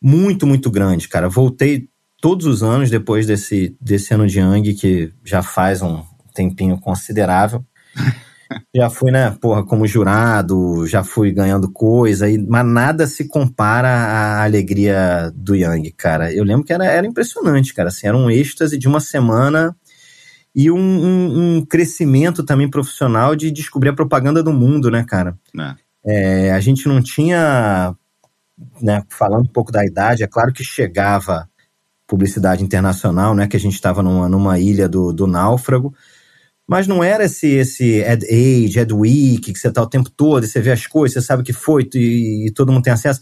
[0.00, 1.28] muito, muito grande, cara.
[1.28, 1.88] Voltei
[2.20, 6.02] todos os anos depois desse, desse ano de Yang, que já faz um
[6.34, 7.64] tempinho considerável.
[8.74, 13.88] já fui, né, porra, como jurado, já fui ganhando coisa, e, mas nada se compara
[13.88, 16.32] à alegria do Yang, cara.
[16.32, 19.76] Eu lembro que era, era impressionante, cara, assim, era um êxtase de uma semana
[20.54, 25.36] e um, um, um crescimento também profissional de descobrir a propaganda do mundo, né, cara?
[25.58, 25.88] É.
[26.04, 27.94] É, a gente não tinha,
[28.80, 31.48] né, falando um pouco da idade, é claro que chegava
[32.06, 35.94] publicidade internacional, né, que a gente estava numa, numa ilha do, do náufrago,
[36.68, 40.44] Mas não era esse, esse Ad Age, Ad Week, que você tá o tempo todo,
[40.44, 42.92] e você vê as coisas, você sabe o que foi e, e todo mundo tem
[42.92, 43.20] acesso.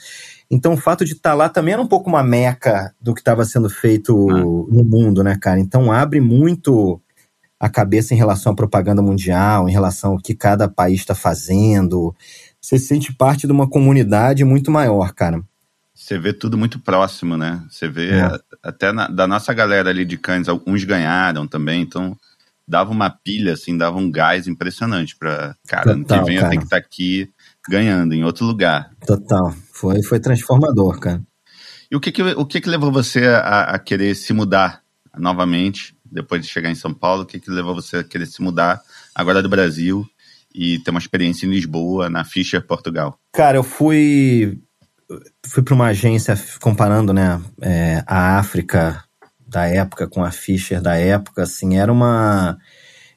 [0.51, 3.21] Então o fato de estar tá lá também era um pouco uma meca do que
[3.21, 4.41] estava sendo feito ah.
[4.41, 5.61] no mundo, né, cara?
[5.61, 7.01] Então abre muito
[7.59, 12.15] a cabeça em relação à propaganda mundial, em relação ao que cada país está fazendo.
[12.61, 15.41] Você se sente parte de uma comunidade muito maior, cara.
[15.95, 17.65] Você vê tudo muito próximo, né?
[17.71, 18.39] Você vê é.
[18.63, 22.17] até na, da nossa galera ali de Cannes, alguns ganharam também, então
[22.67, 26.61] dava uma pilha, assim, dava um gás impressionante para cara, ano que vem eu tenho
[26.61, 27.31] que estar tá aqui
[27.69, 28.91] ganhando em outro lugar.
[29.07, 31.23] Total, foi, foi transformador, cara.
[31.91, 34.83] E o que que, o que, que levou você a, a querer se mudar
[35.17, 37.23] novamente, depois de chegar em São Paulo?
[37.23, 38.83] O que que levou você a querer se mudar
[39.15, 40.05] agora do Brasil
[40.53, 43.19] e ter uma experiência em Lisboa, na Fischer, Portugal?
[43.33, 44.61] Cara, eu fui
[45.47, 49.05] fui para uma agência comparando, né, é, a África
[49.47, 52.59] da época com a Fischer da época, assim, era uma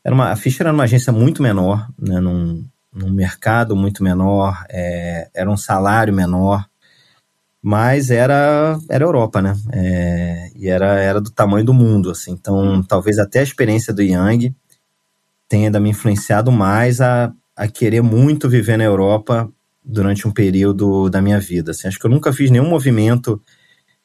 [0.03, 4.63] era uma a Fischer era uma agência muito menor, né, num, num mercado muito menor,
[4.69, 6.65] é, era um salário menor,
[7.61, 12.83] mas era era Europa, né, é, e era era do tamanho do mundo, assim, então
[12.83, 14.55] talvez até a experiência do Yang
[15.49, 19.51] tenha me influenciado mais a, a querer muito viver na Europa
[19.83, 21.71] durante um período da minha vida.
[21.71, 23.41] Assim, acho que eu nunca fiz nenhum movimento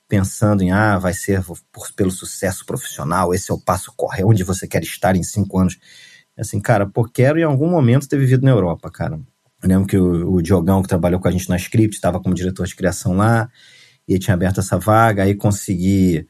[0.09, 4.45] pensando em, ah, vai ser por, pelo sucesso profissional, esse é o passo correto, onde
[4.45, 5.79] você quer estar em cinco anos.
[6.39, 9.21] Assim, cara, pô, quero em algum momento ter vivido na Europa, cara.
[9.63, 12.35] Eu lembro que o, o Diogão, que trabalhou com a gente na Script, estava como
[12.35, 13.49] diretor de criação lá,
[14.07, 16.29] e tinha aberto essa vaga, aí consegui.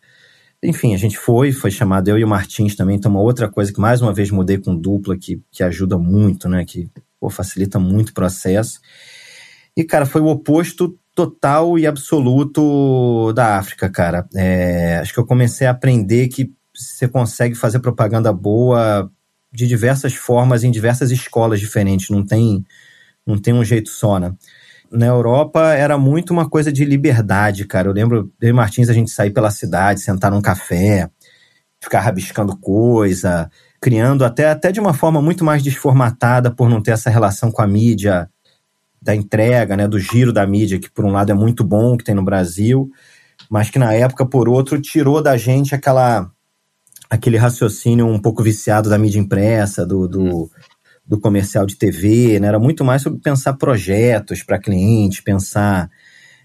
[0.62, 3.72] Enfim, a gente foi, foi chamado eu e o Martins também, então uma outra coisa
[3.72, 6.88] que mais uma vez mudei com dupla, que, que ajuda muito, né, que
[7.20, 8.80] pô, facilita muito o processo.
[9.76, 14.26] E, cara, foi o oposto total e absoluto da África, cara.
[14.34, 19.10] É, acho que eu comecei a aprender que você consegue fazer propaganda boa
[19.52, 22.10] de diversas formas em diversas escolas diferentes.
[22.10, 22.64] Não tem,
[23.24, 24.34] não tem um jeito só, né?
[24.90, 27.88] Na Europa era muito uma coisa de liberdade, cara.
[27.88, 31.08] Eu lembro, eu e Martins, a gente sair pela cidade, sentar num café,
[31.80, 33.48] ficar rabiscando coisa,
[33.80, 37.62] criando até, até de uma forma muito mais desformatada por não ter essa relação com
[37.62, 38.28] a mídia
[39.04, 42.02] da entrega, né, do giro da mídia, que por um lado é muito bom, que
[42.02, 42.90] tem no Brasil,
[43.50, 46.30] mas que na época, por outro, tirou da gente aquela
[47.10, 50.48] aquele raciocínio um pouco viciado da mídia impressa, do, do, uhum.
[51.06, 52.48] do comercial de TV, né?
[52.48, 55.90] Era muito mais sobre pensar projetos para cliente, pensar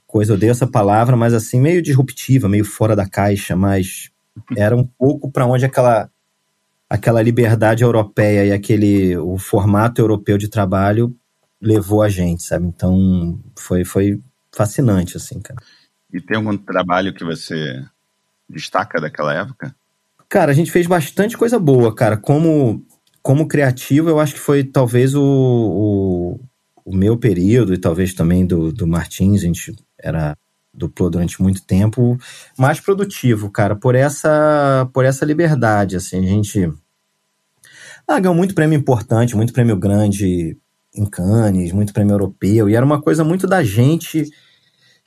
[0.06, 4.12] coisa, eu dei essa palavra, mas assim, meio disruptiva, meio fora da caixa, mas
[4.58, 6.10] era um pouco para onde aquela
[6.90, 11.16] aquela liberdade europeia e aquele o formato europeu de trabalho
[11.62, 12.66] levou a gente, sabe?
[12.66, 14.20] Então foi, foi
[14.52, 15.62] fascinante, assim, cara.
[16.12, 17.84] E tem algum trabalho que você
[18.50, 19.76] destaca daquela época?
[20.28, 22.18] Cara, a gente fez bastante coisa boa, cara.
[22.18, 22.86] Como,
[23.22, 26.40] como criativo, eu acho que foi talvez o, o,
[26.86, 30.36] o meu período e talvez também do, do Martins, a gente era
[30.74, 32.18] duplo durante muito tempo,
[32.58, 36.72] mais produtivo, cara, por essa por essa liberdade, assim, a gente
[38.08, 40.58] ah, ganhou muito prêmio importante, muito prêmio grande
[40.94, 44.30] em Cannes, muito prêmio europeu, e era uma coisa muito da gente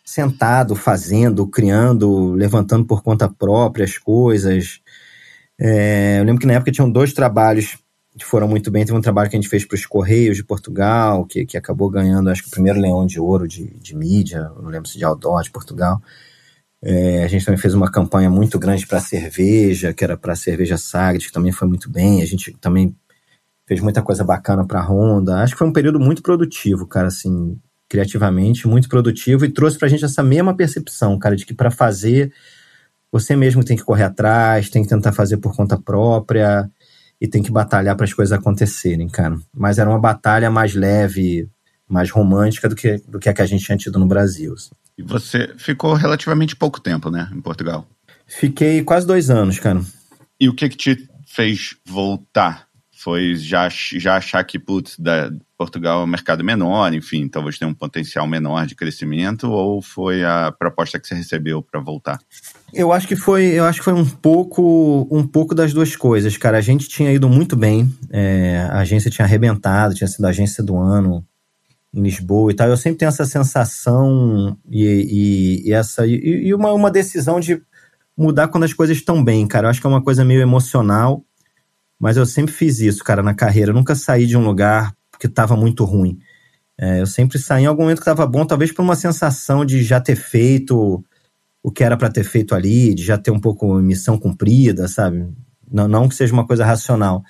[0.04, 4.80] sentado, fazendo, criando, levantando por conta própria as coisas.
[5.58, 7.78] É, eu lembro que na época tinham dois trabalhos
[8.18, 8.84] que foram muito bem.
[8.84, 11.88] Teve um trabalho que a gente fez para os Correios de Portugal, que, que acabou
[11.88, 15.04] ganhando, acho que o primeiro Leão de Ouro de, de mídia, não lembro se de
[15.04, 16.00] outdoor de Portugal.
[16.84, 20.36] É, a gente também fez uma campanha muito grande para cerveja, que era para a
[20.36, 22.22] cerveja Sagres, que também foi muito bem.
[22.22, 22.94] A gente também
[23.72, 25.36] fez muita coisa bacana para a Honda.
[25.36, 27.58] Acho que foi um período muito produtivo, cara, assim,
[27.88, 31.70] criativamente, muito produtivo e trouxe para a gente essa mesma percepção, cara, de que para
[31.70, 32.32] fazer
[33.10, 36.70] você mesmo tem que correr atrás, tem que tentar fazer por conta própria
[37.20, 39.38] e tem que batalhar para as coisas acontecerem, cara.
[39.54, 41.48] Mas era uma batalha mais leve,
[41.88, 44.54] mais romântica do que, do que a que a gente tinha tido no Brasil.
[44.54, 44.70] Assim.
[44.98, 47.86] E você ficou relativamente pouco tempo, né, em Portugal?
[48.26, 49.80] Fiquei quase dois anos, cara.
[50.40, 52.66] E o que que te fez voltar
[53.02, 57.68] foi já, já achar que, putz, da, Portugal é um mercado menor, enfim, talvez tenha
[57.68, 62.18] um potencial menor de crescimento, ou foi a proposta que você recebeu para voltar?
[62.72, 66.36] Eu acho que foi, eu acho que foi um pouco, um pouco das duas coisas,
[66.36, 66.58] cara.
[66.58, 70.62] A gente tinha ido muito bem, é, a agência tinha arrebentado, tinha sido a agência
[70.62, 71.24] do ano
[71.94, 72.68] em Lisboa e tal.
[72.68, 77.60] Eu sempre tenho essa sensação e, e, e essa e, e uma, uma decisão de
[78.16, 79.66] mudar quando as coisas estão bem, cara.
[79.66, 81.24] Eu acho que é uma coisa meio emocional
[82.02, 83.70] mas eu sempre fiz isso, cara, na carreira.
[83.70, 86.18] Eu nunca saí de um lugar que estava muito ruim.
[86.76, 89.84] É, eu sempre saí em algum momento que estava bom, talvez por uma sensação de
[89.84, 91.04] já ter feito
[91.62, 95.32] o que era para ter feito ali, de já ter um pouco missão cumprida, sabe?
[95.70, 97.22] Não, não que seja uma coisa racional.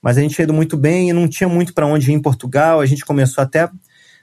[0.00, 2.22] mas a gente tinha ido muito bem e não tinha muito para onde ir em
[2.22, 2.80] Portugal.
[2.80, 3.68] A gente começou até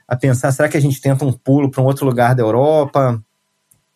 [0.08, 3.22] a pensar: será que a gente tenta um pulo para um outro lugar da Europa?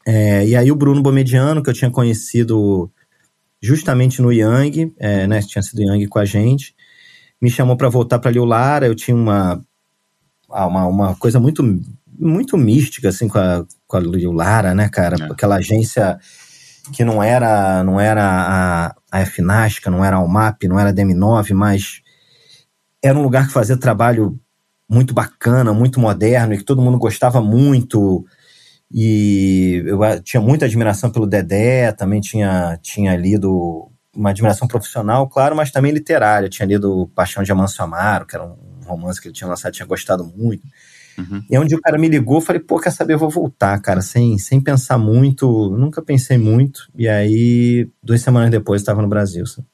[0.06, 2.88] É, e aí o Bruno Bomediano, que eu tinha conhecido
[3.60, 6.74] justamente no Yang, é, né, tinha sido Yang com a gente,
[7.40, 8.86] me chamou para voltar para Liu Lara.
[8.86, 9.62] Eu tinha uma,
[10.50, 11.62] ah, uma, uma coisa muito
[12.22, 15.16] muito mística assim com a, com a Liu Lara, né, cara?
[15.18, 15.32] É.
[15.32, 16.18] Aquela agência
[16.92, 20.92] que não era não era a, a FNASCA, não era a UMAP, não era a
[20.92, 22.02] DM9, mas
[23.02, 24.38] era um lugar que fazia trabalho
[24.88, 28.26] muito bacana, muito moderno e que todo mundo gostava muito.
[28.92, 35.54] E eu tinha muita admiração pelo Dedé, também tinha, tinha lido uma admiração profissional, claro,
[35.54, 36.46] mas também literária.
[36.46, 39.72] Eu tinha lido Paixão de Amâncio Amaro, que era um romance que ele tinha lançado,
[39.72, 40.62] tinha gostado muito.
[41.16, 41.44] Uhum.
[41.48, 44.38] E onde o cara me ligou, falei, pô, quer saber, eu vou voltar, cara, sem,
[44.38, 46.88] sem pensar muito, nunca pensei muito.
[46.96, 49.46] E aí, duas semanas depois, estava no Brasil.
[49.46, 49.68] Sabe?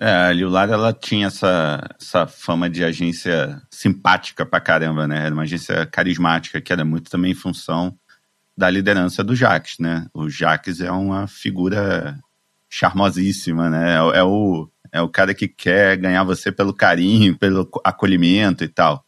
[0.00, 5.24] É, a Liular, ela tinha essa, essa fama de agência simpática pra caramba, né?
[5.26, 7.96] Era uma agência carismática, que era muito também em função
[8.56, 10.06] da liderança do Jaques, né?
[10.14, 12.18] O Jaques é uma figura
[12.68, 13.94] charmosíssima, né?
[13.94, 18.68] É, é, o, é o cara que quer ganhar você pelo carinho, pelo acolhimento e
[18.68, 19.04] tal.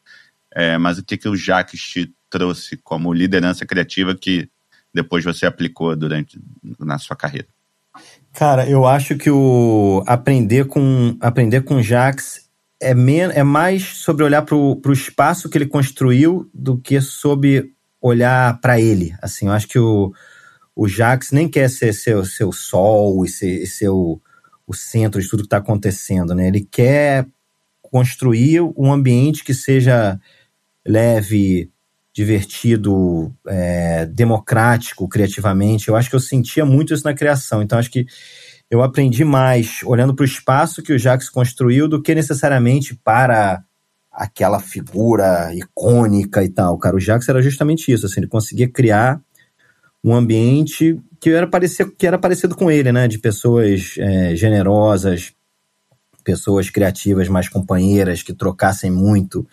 [0.54, 4.48] É, mas o que, que o Jaques te trouxe como liderança criativa que
[4.92, 6.40] depois você aplicou durante
[6.78, 7.46] na sua carreira?
[8.32, 12.46] Cara, eu acho que o aprender com aprender com Jax
[12.80, 17.72] é, men é mais sobre olhar para o espaço que ele construiu do que sobre
[18.06, 19.14] olhar para ele.
[19.20, 20.12] Assim, eu acho que o,
[20.74, 24.20] o Jax nem quer ser seu, seu sol e ser, ser o,
[24.66, 26.48] o centro de tudo que está acontecendo, né?
[26.48, 27.26] Ele quer
[27.82, 30.20] construir um ambiente que seja
[30.86, 31.70] leve,
[32.12, 35.88] divertido, é, democrático criativamente.
[35.88, 37.62] Eu acho que eu sentia muito isso na criação.
[37.62, 38.06] Então, acho que
[38.70, 43.62] eu aprendi mais olhando para o espaço que o Jacques construiu do que necessariamente para
[44.16, 46.78] aquela figura icônica e tal.
[46.78, 48.06] Cara, o Jacques era justamente isso.
[48.06, 49.20] Assim, ele conseguia criar
[50.02, 53.06] um ambiente que era parecido, que era parecido com ele, né?
[53.06, 55.32] De pessoas é, generosas,
[56.24, 59.46] pessoas criativas, mais companheiras, que trocassem muito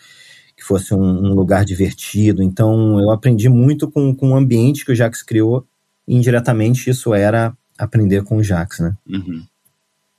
[0.56, 2.42] que fosse um, um, lugar divertido.
[2.42, 5.68] Então, eu aprendi muito com, com o ambiente que o Jax criou,
[6.08, 8.96] e indiretamente isso era aprender com o Jax, né?
[9.08, 9.46] Uhum.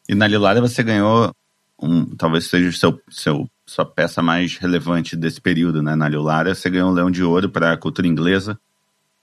[0.09, 1.32] E na Lilária você ganhou,
[1.80, 5.95] um, talvez seja o seu, seu, sua peça mais relevante desse período, né?
[5.95, 8.59] Na Lilária você ganhou um Leão de Ouro para a cultura inglesa,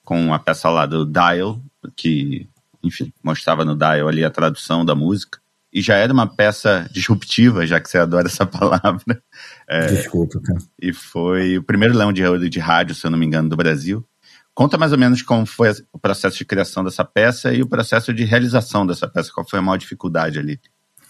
[0.04, 1.62] com a peça lá do Dial,
[1.96, 2.48] que,
[2.84, 5.40] enfim, mostrava no Dial ali a tradução da música
[5.74, 9.22] e já era uma peça disruptiva, já que você adora essa palavra.
[9.68, 10.60] É, Desculpa, cara.
[10.82, 13.56] E foi o primeiro leão de ouro de rádio, se eu não me engano, do
[13.56, 14.06] Brasil.
[14.54, 18.14] Conta mais ou menos como foi o processo de criação dessa peça e o processo
[18.14, 19.32] de realização dessa peça.
[19.34, 20.60] Qual foi a maior dificuldade ali?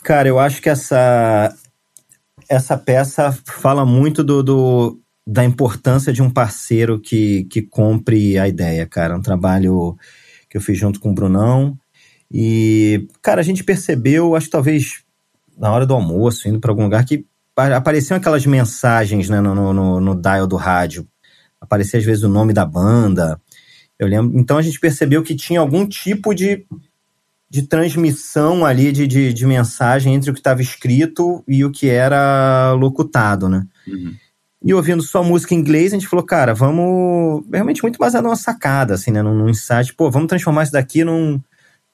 [0.03, 1.51] Cara, eu acho que essa,
[2.51, 8.45] essa peça fala muito do, do da importância de um parceiro que, que compre a
[8.45, 9.15] ideia, cara.
[9.15, 9.95] Um trabalho
[10.49, 11.77] que eu fiz junto com o Brunão.
[12.29, 15.03] E, cara, a gente percebeu, acho que talvez
[15.57, 17.25] na hora do almoço, indo para algum lugar, que
[17.55, 21.07] apareciam aquelas mensagens né, no, no, no dial do rádio.
[21.61, 23.39] Aparecia às vezes o nome da banda.
[23.97, 24.37] Eu lembro.
[24.37, 26.65] Então a gente percebeu que tinha algum tipo de,
[27.51, 31.89] de transmissão ali de, de, de mensagem entre o que estava escrito e o que
[31.89, 33.67] era locutado, né?
[33.85, 34.15] Uhum.
[34.63, 37.43] E ouvindo só música em inglês, a gente falou, cara, vamos.
[37.51, 39.21] Realmente muito mais numa sacada, assim, né?
[39.21, 41.41] Num, num insight, pô, vamos transformar isso daqui num,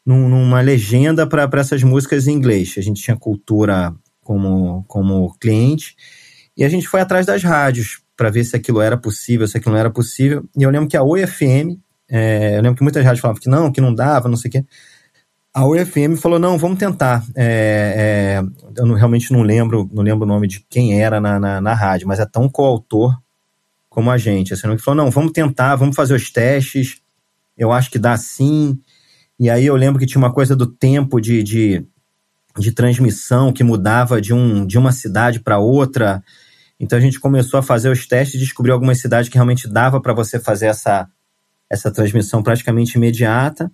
[0.05, 2.75] num, numa legenda para essas músicas em inglês.
[2.77, 5.95] A gente tinha cultura como, como cliente
[6.55, 9.73] e a gente foi atrás das rádios para ver se aquilo era possível, se aquilo
[9.73, 10.45] não era possível.
[10.55, 13.71] E eu lembro que a OFM, é, eu lembro que muitas rádios falavam que não,
[13.71, 14.65] que não dava, não sei o quê.
[15.57, 17.25] A OFM falou, não, vamos tentar.
[17.35, 21.39] É, é, eu não, realmente não lembro, não lembro o nome de quem era na,
[21.39, 23.19] na, na rádio, mas é tão coautor
[23.89, 24.53] como a gente.
[24.53, 27.01] Assim, que falou, não, vamos tentar, vamos fazer os testes.
[27.57, 28.79] Eu acho que dá sim.
[29.39, 31.83] E aí eu lembro que tinha uma coisa do tempo de, de,
[32.59, 36.23] de transmissão que mudava de, um, de uma cidade para outra.
[36.79, 39.99] Então a gente começou a fazer os testes e descobriu algumas cidades que realmente dava
[39.99, 41.09] para você fazer essa,
[41.67, 43.71] essa transmissão praticamente imediata.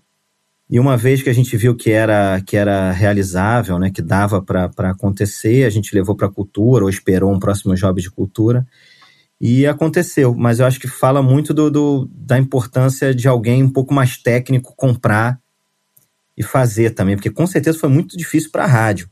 [0.69, 4.41] E uma vez que a gente viu que era, que era realizável, né, que dava
[4.41, 8.65] para acontecer, a gente levou para a cultura ou esperou um próximo job de cultura.
[9.39, 13.69] E aconteceu, mas eu acho que fala muito do, do, da importância de alguém um
[13.69, 15.37] pouco mais técnico comprar
[16.37, 19.09] e fazer também, porque com certeza foi muito difícil para a rádio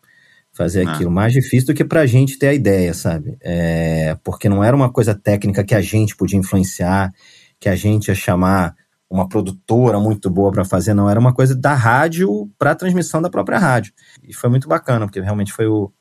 [0.53, 0.93] fazer ah.
[0.93, 3.37] aquilo, mais difícil do que para a gente ter a ideia, sabe?
[3.41, 7.11] É, porque não era uma coisa técnica que a gente podia influenciar,
[7.59, 8.75] que a gente ia chamar
[9.11, 13.29] uma produtora muito boa para fazer, não, era uma coisa da rádio para transmissão da
[13.29, 13.91] própria rádio.
[14.23, 15.91] E foi muito bacana, porque realmente foi o,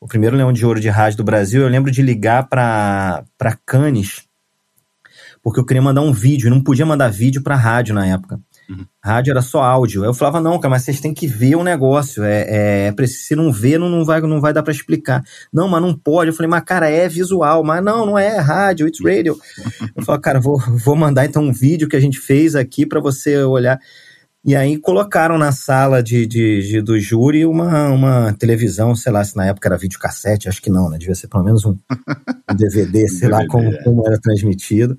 [0.00, 3.22] o primeiro Leão de Ouro de rádio do Brasil, eu lembro de ligar para
[3.66, 4.26] Cannes,
[5.42, 8.40] porque eu queria mandar um vídeo, não podia mandar vídeo para rádio na época.
[8.68, 8.84] Uhum.
[9.02, 10.04] Rádio era só áudio.
[10.04, 12.22] Eu falava, não, cara, mas vocês têm que ver o negócio.
[12.22, 15.22] É, é, se não ver, não, não, vai, não vai dar para explicar.
[15.52, 16.30] Não, mas não pode.
[16.30, 17.64] Eu falei, mas cara, é visual.
[17.64, 19.38] Mas não, não é, é rádio, it's radio.
[19.96, 23.00] eu falei, cara, vou, vou mandar então um vídeo que a gente fez aqui para
[23.00, 23.78] você olhar.
[24.44, 29.22] E aí colocaram na sala de, de, de, do júri uma, uma televisão, sei lá
[29.24, 30.96] se na época era videocassete, acho que não, né?
[30.96, 33.82] Devia ser pelo menos um, um DVD, sei DVD, lá como, é.
[33.82, 34.98] como era transmitido.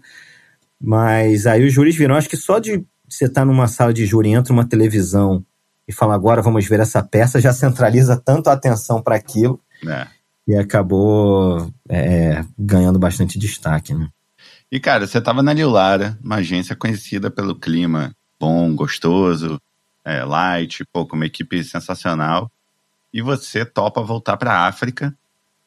[0.82, 4.06] Mas aí os júris viram, acho que só de você estar tá numa sala de
[4.06, 5.44] júri, entra uma televisão
[5.88, 10.08] e fala agora vamos ver essa peça, já centraliza tanto a atenção para aquilo é.
[10.48, 14.08] e acabou é, ganhando bastante destaque, né?
[14.72, 19.60] E cara, você estava na Lilara, uma agência conhecida pelo clima bom, gostoso,
[20.06, 22.52] é, light, pô, com uma equipe sensacional.
[23.12, 25.16] E você topa voltar para a África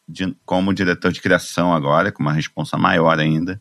[0.09, 3.61] de, como diretor de criação agora, com uma responsa maior ainda.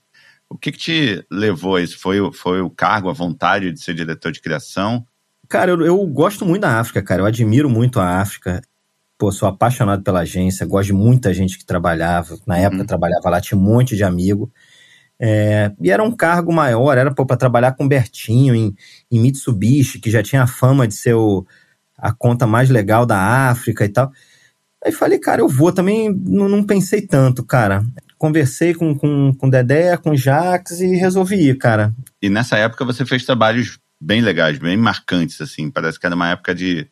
[0.52, 1.97] O que, que te levou a isso?
[1.97, 5.06] Foi, foi o cargo, a vontade de ser diretor de criação?
[5.47, 7.22] Cara, eu, eu gosto muito da África, cara.
[7.22, 8.62] Eu admiro muito a África.
[9.18, 12.38] Pô, sou apaixonado pela agência, gosto de muita gente que trabalhava.
[12.45, 12.86] Na época uhum.
[12.86, 14.52] trabalhava lá, tinha um monte de amigo.
[15.18, 18.76] É, e era um cargo maior, era para trabalhar com Bertinho em,
[19.10, 21.45] em, Mitsubishi, que já tinha a fama de ser o,
[21.97, 24.12] a conta mais legal da África e tal.
[24.84, 25.71] Aí falei, cara, eu vou.
[25.71, 27.84] Também não, não pensei tanto, cara.
[28.17, 31.93] Conversei com, com, com Dedé, com Jax e resolvi ir, cara.
[32.21, 35.69] E nessa época você fez trabalhos bem legais, bem marcantes, assim.
[35.69, 36.88] Parece que era uma época de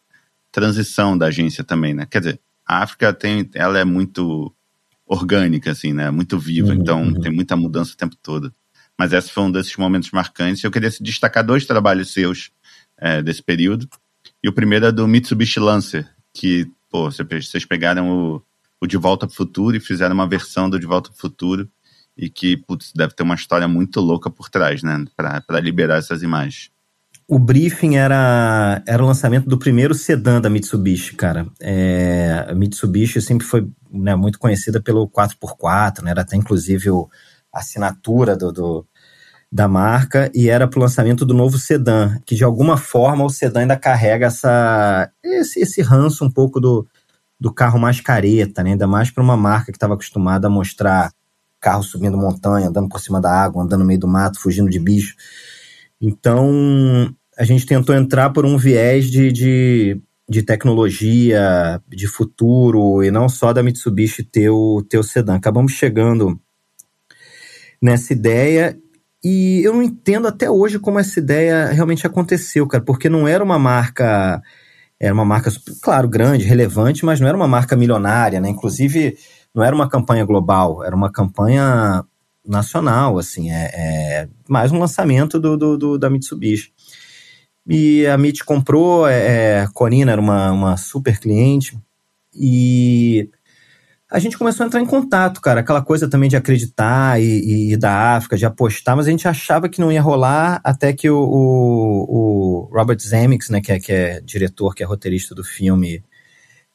[0.51, 2.07] transição da agência também, né?
[2.09, 4.53] Quer dizer, a África tem, ela é muito
[5.05, 6.11] orgânica, assim, né?
[6.11, 7.19] Muito viva, uhum, então uhum.
[7.19, 8.53] tem muita mudança o tempo todo.
[8.97, 10.63] Mas esse foi um desses momentos marcantes.
[10.63, 12.51] Eu queria destacar dois trabalhos seus
[12.97, 13.87] é, desse período.
[14.43, 18.41] E o primeiro é do Mitsubishi Lancer, que, pô, vocês pegaram o,
[18.81, 21.21] o De Volta para o Futuro e fizeram uma versão do De Volta para o
[21.21, 21.69] Futuro
[22.17, 25.05] e que, putz, deve ter uma história muito louca por trás, né?
[25.15, 26.71] Para liberar essas imagens
[27.29, 31.45] o briefing era, era o lançamento do primeiro sedã da Mitsubishi, cara.
[31.61, 37.07] É, a Mitsubishi sempre foi né, muito conhecida pelo 4x4, né, era até inclusive o,
[37.53, 38.87] a assinatura do, do
[39.51, 43.29] da marca, e era para o lançamento do novo sedã, que de alguma forma o
[43.29, 46.87] sedã ainda carrega essa, esse, esse ranço um pouco do,
[47.39, 51.11] do carro mais careta, né, ainda mais para uma marca que estava acostumada a mostrar
[51.59, 54.79] carro subindo montanha, andando por cima da água, andando no meio do mato, fugindo de
[54.79, 55.15] bicho.
[55.99, 63.11] Então, a gente tentou entrar por um viés de, de, de tecnologia, de futuro, e
[63.11, 65.35] não só da Mitsubishi ter o, ter o sedã.
[65.35, 66.39] Acabamos chegando
[67.81, 68.77] nessa ideia
[69.23, 73.43] e eu não entendo até hoje como essa ideia realmente aconteceu, cara, porque não era
[73.43, 74.41] uma marca.
[74.99, 75.49] Era uma marca,
[75.81, 78.49] claro, grande, relevante, mas não era uma marca milionária, né?
[78.49, 79.17] Inclusive,
[79.55, 82.03] não era uma campanha global, era uma campanha
[82.45, 86.73] nacional, assim, é, é mais um lançamento do, do, do da Mitsubishi.
[87.67, 91.77] E a MIT comprou, é, é, Corina era uma, uma super cliente,
[92.33, 93.29] e
[94.11, 95.59] a gente começou a entrar em contato, cara.
[95.59, 99.69] Aquela coisa também de acreditar e, e, da África, de apostar, mas a gente achava
[99.69, 103.91] que não ia rolar até que o, o, o Robert Zemeckis, né, que é, que
[103.91, 106.03] é diretor, que é roteirista do filme,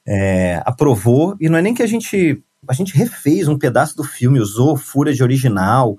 [0.07, 1.37] é, aprovou.
[1.41, 2.41] E não é nem que a gente.
[2.69, 5.97] A gente refez um pedaço do filme, usou fura de original.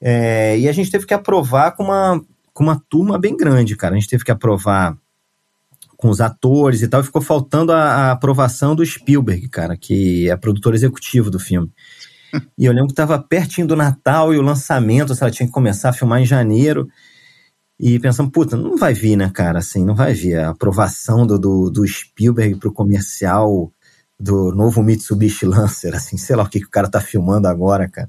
[0.00, 3.94] É, e a gente teve que aprovar com uma, com uma turma bem grande, cara.
[3.94, 4.96] A gente teve que aprovar
[6.04, 10.28] com os atores e tal, e ficou faltando a, a aprovação do Spielberg, cara, que
[10.28, 11.72] é produtor executivo do filme.
[12.58, 15.52] E eu lembro que tava pertinho do Natal e o lançamento, se ela tinha que
[15.52, 16.88] começar a filmar em janeiro.
[17.78, 19.60] E pensando, puta, não vai vir, né, cara?
[19.60, 20.36] Assim, não vai vir.
[20.40, 23.72] A aprovação do, do, do Spielberg pro comercial
[24.18, 27.88] do novo Mitsubishi Lancer, assim, sei lá o que, que o cara tá filmando agora,
[27.88, 28.08] cara.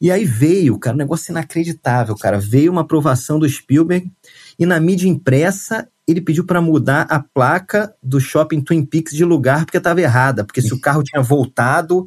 [0.00, 2.40] E aí veio, cara, um negócio inacreditável, cara.
[2.40, 4.10] Veio uma aprovação do Spielberg
[4.58, 9.24] e na mídia impressa ele pediu para mudar a placa do shopping Twin Peaks de
[9.24, 10.44] lugar porque estava errada.
[10.44, 12.06] Porque se o carro tinha voltado,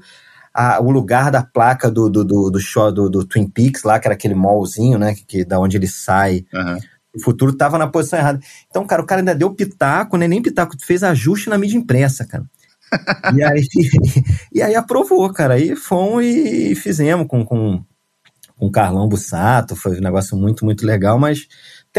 [0.54, 4.00] a, o lugar da placa do, do, do, do, show, do, do Twin Peaks, lá,
[4.00, 5.14] que era aquele mallzinho, né?
[5.16, 6.46] Que, que da onde ele sai.
[6.54, 6.78] Uhum.
[7.16, 8.40] O futuro estava na posição errada.
[8.70, 10.28] Então, cara, o cara ainda deu pitaco, né?
[10.28, 12.46] Nem pitaco, fez ajuste na mídia impressa, cara
[13.36, 13.62] e, aí,
[14.54, 15.56] e aí aprovou, cara.
[15.56, 17.84] Aí fomos e fizemos com, com,
[18.58, 21.48] com o Carlão Bussato, foi um negócio muito, muito legal, mas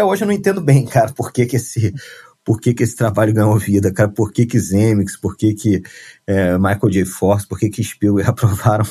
[0.01, 1.94] até hoje eu não entendo bem, cara, por que, que esse.
[2.42, 4.09] Por que, que esse trabalho ganhou vida, cara?
[4.09, 5.82] Por que que Zemix, por que que
[6.26, 7.05] é, Michael J.
[7.05, 8.84] Force, por que que Spielberg aprovaram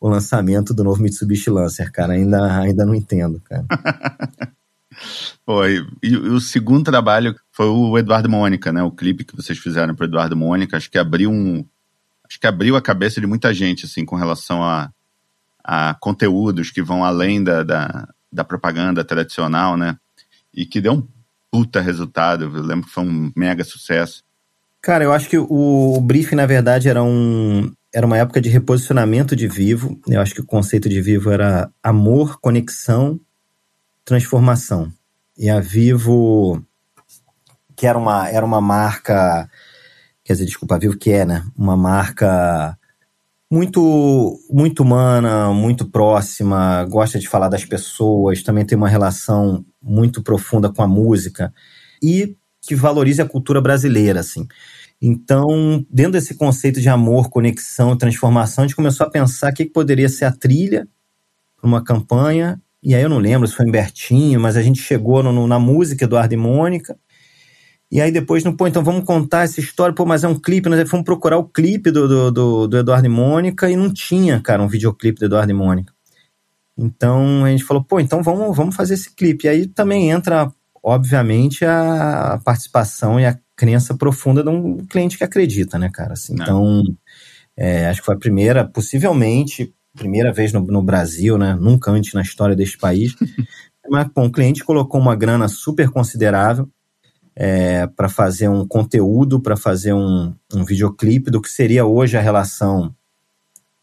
[0.00, 2.14] o lançamento do novo Mitsubishi Lancer, cara?
[2.14, 3.66] Ainda, ainda não entendo, cara.
[5.44, 5.86] Foi.
[6.02, 8.82] E, e, o segundo trabalho foi o Eduardo Mônica, né?
[8.82, 10.76] O clipe que vocês fizeram para Eduardo Mônica.
[10.76, 11.62] Acho que abriu um,
[12.26, 14.90] acho que abriu a cabeça de muita gente, assim, com relação a,
[15.62, 19.98] a conteúdos que vão além da, da, da propaganda tradicional, né?
[20.54, 21.08] E que deu um
[21.50, 22.44] puta resultado.
[22.44, 24.22] Eu lembro que foi um mega sucesso.
[24.82, 25.46] Cara, eu acho que o,
[25.96, 29.98] o briefing, na verdade, era um, era uma época de reposicionamento de Vivo.
[30.08, 33.18] Eu acho que o conceito de Vivo era amor, conexão,
[34.04, 34.92] transformação.
[35.38, 36.62] E a Vivo,
[37.76, 39.48] que era uma, era uma marca,
[40.24, 41.44] quer dizer, desculpa, a Vivo que é, né?
[41.56, 42.76] Uma marca
[43.50, 50.22] muito muito humana, muito próxima, gosta de falar das pessoas, também tem uma relação muito
[50.22, 51.52] profunda com a música
[52.02, 54.46] e que valoriza a cultura brasileira, assim.
[55.00, 59.66] Então, dentro desse conceito de amor, conexão, transformação, a gente começou a pensar o que,
[59.66, 60.88] poderia ser a trilha
[61.56, 62.60] para uma campanha.
[62.82, 65.58] E aí eu não lembro se foi em Bertinho, mas a gente chegou no, na
[65.58, 66.96] música Eduardo e Mônica.
[67.90, 70.68] E aí depois, não, pô, então vamos contar essa história, pô, mas é um clipe,
[70.68, 74.40] nós fomos procurar o clipe do, do, do, do Eduardo e Mônica e não tinha,
[74.40, 75.93] cara, um videoclipe do Eduardo e Mônica.
[76.76, 79.46] Então a gente falou, pô, então vamos, vamos fazer esse clipe.
[79.46, 80.52] E aí também entra,
[80.82, 86.14] obviamente, a participação e a crença profunda de um cliente que acredita, né, cara?
[86.14, 86.82] Assim, então,
[87.56, 91.54] é, acho que foi a primeira, possivelmente, primeira vez no, no Brasil, né?
[91.54, 93.14] Nunca antes na história deste país.
[93.88, 96.68] Mas, bom, o cliente colocou uma grana super considerável
[97.36, 102.20] é, para fazer um conteúdo, para fazer um, um videoclipe do que seria hoje a
[102.20, 102.94] relação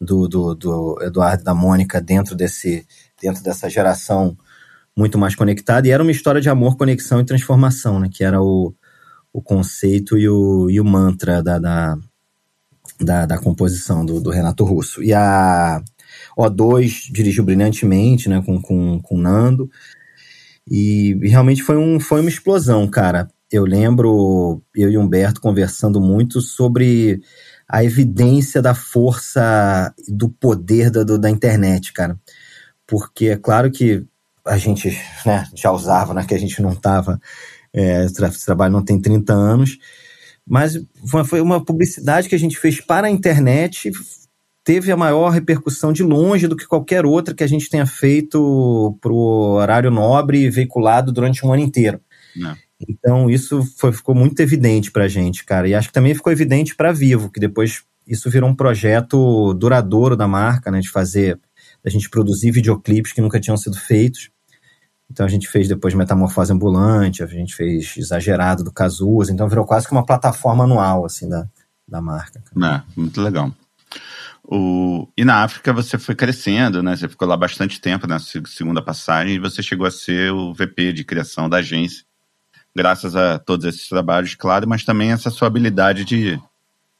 [0.02, 2.86] do, do, do Eduardo e da Mônica dentro, desse,
[3.20, 4.36] dentro dessa geração
[4.96, 5.86] muito mais conectada.
[5.86, 8.08] E era uma história de amor, conexão e transformação, né?
[8.12, 8.74] Que era o,
[9.32, 11.96] o conceito e o, e o mantra da, da,
[13.00, 15.02] da, da composição do, do, Renato Russo.
[15.02, 15.82] E a
[16.38, 19.70] O2 dirigiu brilhantemente, né, com, com, com Nando,
[20.68, 23.28] e, e realmente foi, um, foi uma explosão, cara.
[23.50, 27.20] Eu lembro eu e Humberto conversando muito sobre
[27.72, 32.20] a evidência da força do poder da, do, da internet, cara.
[32.86, 34.04] Porque é claro que
[34.44, 34.90] a gente
[35.24, 37.18] né, já usava, né, que a gente não estava
[37.72, 38.06] é,
[38.44, 39.78] trabalho não tem 30 anos,
[40.46, 40.78] mas
[41.26, 43.90] foi uma publicidade que a gente fez para a internet,
[44.62, 48.98] teve a maior repercussão de longe do que qualquer outra que a gente tenha feito
[49.00, 52.00] para o horário nobre veiculado durante um ano inteiro.
[52.36, 52.54] Não.
[52.88, 55.68] Então isso foi, ficou muito evidente para a gente, cara.
[55.68, 60.16] E acho que também ficou evidente para Vivo, que depois isso virou um projeto duradouro
[60.16, 61.38] da marca, né, de fazer,
[61.84, 64.30] a gente produzir videoclipes que nunca tinham sido feitos.
[65.10, 69.66] Então a gente fez depois Metamorfose Ambulante, a gente fez Exagerado do Cazuza, então virou
[69.66, 71.46] quase que uma plataforma anual, assim, da,
[71.86, 72.42] da marca.
[72.56, 73.52] É, muito legal.
[74.44, 76.96] O, e na África você foi crescendo, né?
[76.96, 80.92] Você ficou lá bastante tempo na segunda passagem e você chegou a ser o VP
[80.92, 82.04] de criação da agência,
[82.74, 86.40] graças a todos esses trabalhos, claro, mas também essa sua habilidade de,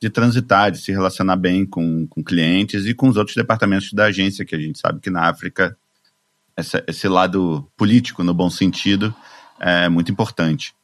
[0.01, 4.07] de transitar, de se relacionar bem com, com clientes e com os outros departamentos da
[4.07, 5.77] agência, que a gente sabe que na África
[6.57, 9.15] essa, esse lado político, no bom sentido,
[9.59, 10.75] é muito importante.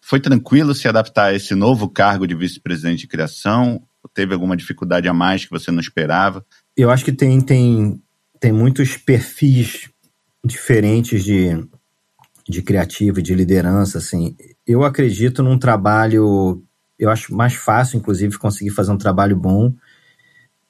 [0.00, 3.82] Foi tranquilo se adaptar a esse novo cargo de vice-presidente de criação?
[4.14, 6.44] Teve alguma dificuldade a mais que você não esperava?
[6.76, 8.00] Eu acho que tem, tem,
[8.38, 9.90] tem muitos perfis
[10.44, 11.66] diferentes de,
[12.48, 13.98] de criativo e de liderança.
[13.98, 14.36] Assim.
[14.66, 16.62] Eu acredito num trabalho,
[16.98, 19.72] eu acho mais fácil, inclusive, conseguir fazer um trabalho bom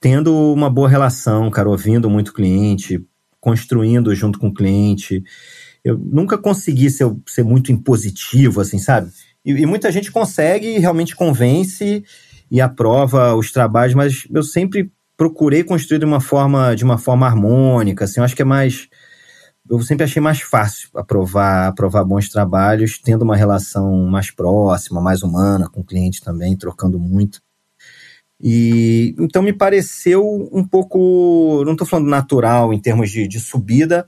[0.00, 3.04] tendo uma boa relação, cara, ouvindo muito cliente,
[3.40, 5.22] construindo junto com o cliente.
[5.84, 9.10] Eu nunca consegui ser, ser muito impositivo, assim, sabe?
[9.44, 12.04] E, e muita gente consegue realmente convence
[12.50, 17.26] e aprova os trabalhos, mas eu sempre procurei construir de uma forma, de uma forma
[17.26, 18.88] harmônica, assim, eu acho que é mais
[19.68, 25.22] eu sempre achei mais fácil aprovar, aprovar bons trabalhos, tendo uma relação mais próxima, mais
[25.22, 27.40] humana com o cliente também, trocando muito.
[28.40, 34.06] E então me pareceu um pouco, não estou falando natural em termos de, de subida,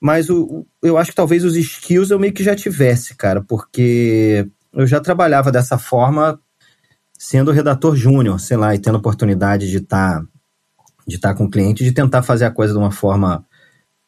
[0.00, 4.48] mas o, eu acho que talvez os skills eu meio que já tivesse, cara, porque
[4.72, 6.40] eu já trabalhava dessa forma
[7.18, 10.26] sendo redator júnior, sei lá, e tendo oportunidade de estar tá,
[11.06, 13.44] de tá com o cliente, de tentar fazer a coisa de uma forma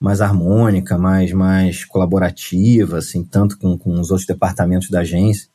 [0.01, 5.49] mais harmônica, mais mais colaborativa, assim, tanto com, com os outros departamentos da agência.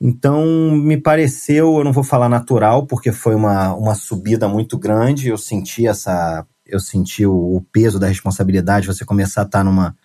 [0.00, 5.28] Então, me pareceu, eu não vou falar natural, porque foi uma, uma subida muito grande,
[5.28, 6.46] eu senti essa.
[6.66, 9.96] Eu senti o, o peso da responsabilidade, você começar a estar numa,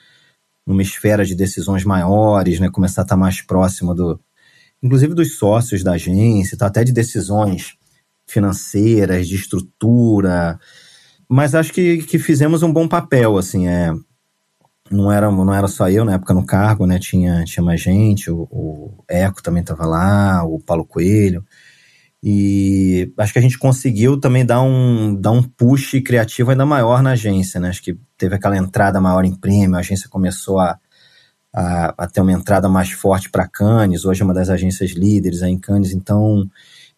[0.67, 2.69] numa esfera de decisões maiores, né?
[2.69, 4.19] Começar a estar mais próximo do.
[4.83, 7.75] Inclusive dos sócios da agência, tá, até de decisões
[8.27, 10.59] financeiras, de estrutura.
[11.27, 13.93] Mas acho que, que fizemos um bom papel, assim, é
[14.91, 16.99] não era, não era só eu na época no cargo, né?
[16.99, 21.43] Tinha, tinha mais gente, o, o Eco também estava lá, o Paulo Coelho.
[22.23, 27.01] E acho que a gente conseguiu também dar um, dar um push criativo ainda maior
[27.01, 27.69] na agência, né?
[27.69, 30.77] Acho que teve aquela entrada maior em prêmio, a agência começou a,
[31.53, 35.43] a, a ter uma entrada mais forte para Cannes, hoje é uma das agências líderes
[35.43, 36.49] aí em Cannes, então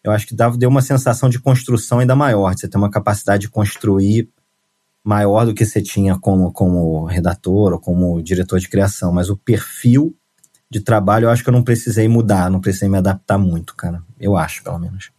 [0.08, 2.90] eu acho que dava, deu uma sensação de construção ainda maior, de você ter uma
[2.90, 4.28] capacidade de construir
[5.04, 9.36] maior do que você tinha como, como redator ou como diretor de criação, mas o
[9.36, 10.14] perfil
[10.70, 14.02] de trabalho eu acho que eu não precisei mudar, não precisei me adaptar muito, cara.
[14.18, 15.10] Eu acho, pelo menos.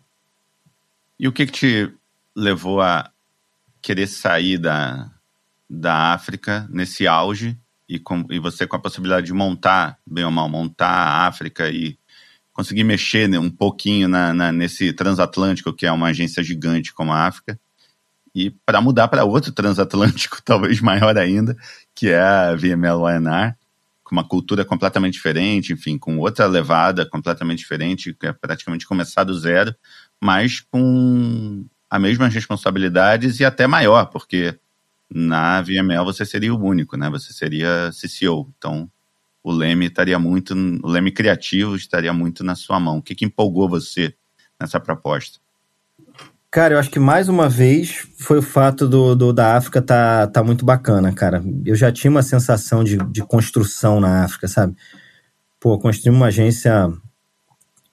[1.19, 1.93] E o que, que te
[2.35, 3.09] levou a
[3.81, 5.11] querer sair da,
[5.69, 10.31] da África nesse auge e, com, e você com a possibilidade de montar, bem ou
[10.31, 11.97] mal, montar a África e
[12.59, 17.13] conseguir mexer né, um pouquinho na, na, nesse transatlântico, que é uma agência gigante como
[17.13, 17.57] a África,
[18.35, 21.55] e para mudar para outro transatlântico, talvez maior ainda,
[21.95, 23.55] que é a VML YNR,
[24.03, 29.23] com uma cultura completamente diferente, enfim, com outra levada completamente diferente, que é praticamente começar
[29.23, 29.73] do zero,
[30.19, 34.59] mas com as mesmas responsabilidades e até maior, porque
[35.09, 37.09] na VML você seria o único, né?
[37.09, 38.53] Você seria CCO.
[38.57, 38.91] Então,
[39.43, 42.97] o leme estaria muito, o leme criativo estaria muito na sua mão.
[42.97, 44.13] O que, que empolgou você
[44.59, 45.39] nessa proposta?
[46.51, 50.25] Cara, eu acho que mais uma vez foi o fato do, do, da África tá,
[50.25, 51.43] tá muito bacana, cara.
[51.63, 54.75] Eu já tinha uma sensação de, de construção na África, sabe?
[55.59, 56.91] Pô, construí uma agência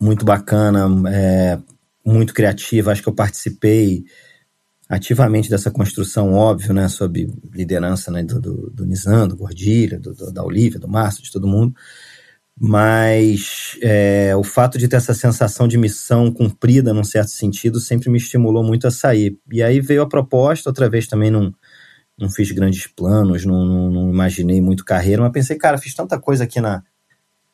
[0.01, 1.59] muito bacana, é,
[2.05, 2.93] muito criativa.
[2.93, 4.05] Acho que eu participei
[4.89, 6.89] ativamente dessa construção, óbvio, né?
[6.89, 11.23] Sob liderança né, do, do, do Nizam, do Gordilha, do, do, da Olivia, do Márcio,
[11.23, 11.75] de todo mundo
[12.59, 18.09] mas é, o fato de ter essa sensação de missão cumprida, num certo sentido, sempre
[18.09, 19.39] me estimulou muito a sair.
[19.53, 21.55] E aí veio a proposta, outra vez também não,
[22.19, 26.19] não fiz grandes planos, não, não, não imaginei muito carreira, mas pensei, cara, fiz tanta
[26.19, 26.83] coisa aqui na,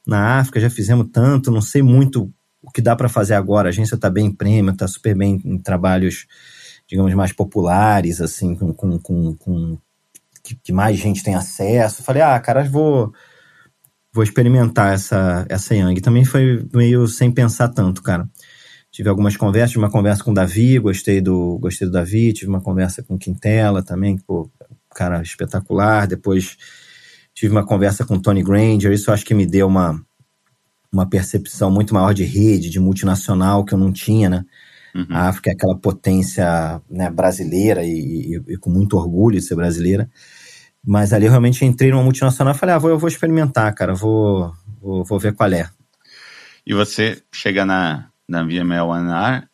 [0.06, 3.68] na África, já fizemos tanto, não sei muito o que dá para fazer agora.
[3.68, 6.26] A agência está bem em prêmio, está super bem em trabalhos,
[6.92, 9.78] digamos, mais populares, assim, com, com, com, com
[10.44, 12.02] que, que mais gente tem acesso.
[12.02, 13.10] Falei, ah, cara, vou
[14.12, 16.02] vou experimentar essa, essa Yang.
[16.02, 18.28] Também foi meio sem pensar tanto, cara.
[18.90, 22.50] Tive algumas conversas, tive uma conversa com o Davi, gostei do, gostei do Davi, tive
[22.50, 24.50] uma conversa com o Quintela também, pô,
[24.94, 26.06] cara espetacular.
[26.06, 26.58] Depois
[27.32, 29.98] tive uma conversa com o Tony Granger, isso acho que me deu uma,
[30.92, 34.44] uma percepção muito maior de rede, de multinacional que eu não tinha, né?
[34.94, 35.06] Uhum.
[35.10, 39.54] A África é aquela potência né, brasileira e, e, e com muito orgulho de ser
[39.54, 40.10] brasileira.
[40.84, 43.94] Mas ali eu realmente entrei numa multinacional e falei, ah, vou, eu vou experimentar, cara,
[43.94, 45.70] vou, vou, vou ver qual é.
[46.66, 49.48] E você chega na, na VML Anar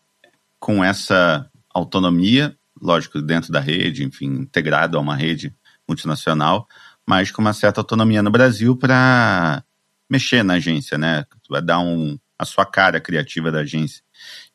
[0.59, 5.55] com essa autonomia, lógico, dentro da rede, enfim, integrado a uma rede
[5.86, 6.66] multinacional,
[7.07, 9.62] mas com uma certa autonomia no Brasil para
[10.11, 11.24] mexer na agência, né?
[11.49, 14.03] Vai dar um, a sua cara criativa da agência.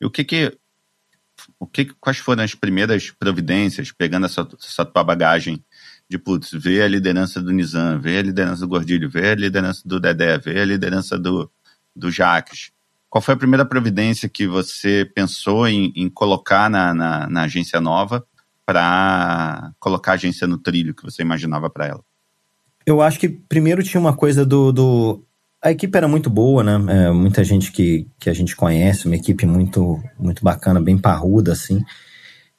[0.00, 0.56] E o que que
[1.64, 5.64] o que, quais foram as primeiras providências, pegando essa, essa tua bagagem
[6.08, 9.80] de putz, ver a liderança do Nizam, ver a liderança do Gordilho, ver a liderança
[9.84, 11.50] do Dedé, ver a liderança do,
[11.96, 12.70] do Jaques.
[13.08, 17.80] Qual foi a primeira providência que você pensou em, em colocar na, na, na, agência
[17.80, 18.22] nova
[18.66, 22.04] para colocar a agência no trilho que você imaginava para ela?
[22.84, 24.70] Eu acho que primeiro tinha uma coisa do.
[24.70, 25.24] do...
[25.64, 26.74] A equipe era muito boa, né?
[27.06, 31.52] É, muita gente que, que a gente conhece, uma equipe muito, muito bacana, bem parruda,
[31.52, 31.82] assim.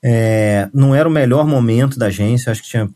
[0.03, 2.89] É, não era o melhor momento da agência, acho que tinha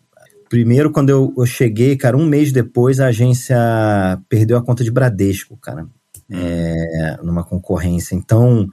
[0.49, 3.55] Primeiro, quando eu, eu, cheguei, cara, um mês depois, a agência
[4.27, 5.87] perdeu a conta de Bradesco, cara,
[6.27, 8.15] é, numa concorrência.
[8.15, 8.67] Então,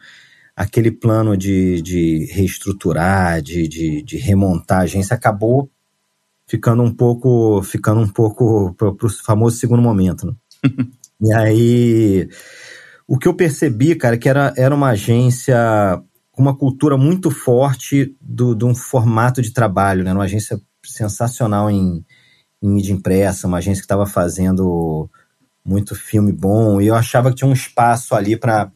[0.57, 5.70] aquele plano de, de reestruturar, de, de, de, remontar a agência acabou
[6.49, 10.26] ficando um pouco, ficando um pouco para o famoso segundo momento.
[10.26, 10.32] Né?
[11.20, 12.28] e aí,
[13.06, 15.56] o que eu percebi, cara, é que era, era uma agência
[16.32, 20.12] com uma cultura muito forte do, de um formato de trabalho, né?
[20.12, 22.04] Uma agência sensacional em,
[22.62, 25.08] em mídia impressa, uma agência que estava fazendo
[25.64, 28.70] muito filme bom, e eu achava que tinha um espaço ali para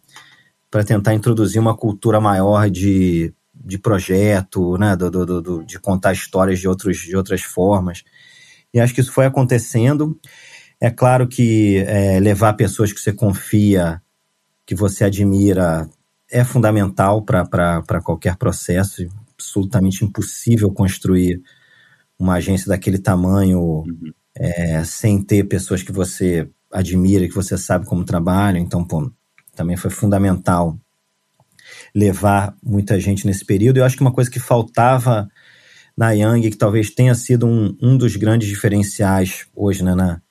[0.84, 6.58] tentar introduzir uma cultura maior de, de projeto, né, do, do, do, de contar histórias
[6.58, 8.02] de, outros, de outras formas.
[8.72, 10.18] E acho que isso foi acontecendo.
[10.80, 14.00] É claro que é, levar pessoas que você confia,
[14.64, 15.86] que você admira,
[16.30, 19.06] é fundamental para qualquer processo.
[19.34, 21.42] Absolutamente impossível construir
[22.18, 24.12] uma agência daquele tamanho uhum.
[24.34, 28.62] é, sem ter pessoas que você admira, que você sabe como trabalham.
[28.62, 29.10] Então, pô,
[29.54, 30.78] também foi fundamental
[31.94, 33.78] levar muita gente nesse período.
[33.78, 35.28] Eu acho que uma coisa que faltava
[35.96, 40.22] na Yang, que talvez tenha sido um, um dos grandes diferenciais hoje né, na,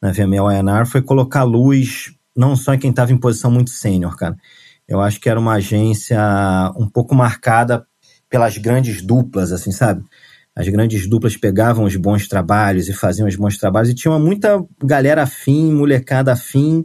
[0.00, 4.16] na VML ANR, foi colocar luz não só em quem estava em posição muito sênior,
[4.16, 4.36] cara.
[4.88, 6.18] eu acho que era uma agência
[6.76, 7.86] um pouco marcada
[8.28, 10.02] pelas grandes duplas, assim, sabe?
[10.54, 14.64] As grandes duplas pegavam os bons trabalhos e faziam os bons trabalhos, e tinha muita
[14.82, 16.84] galera afim, molecada afim,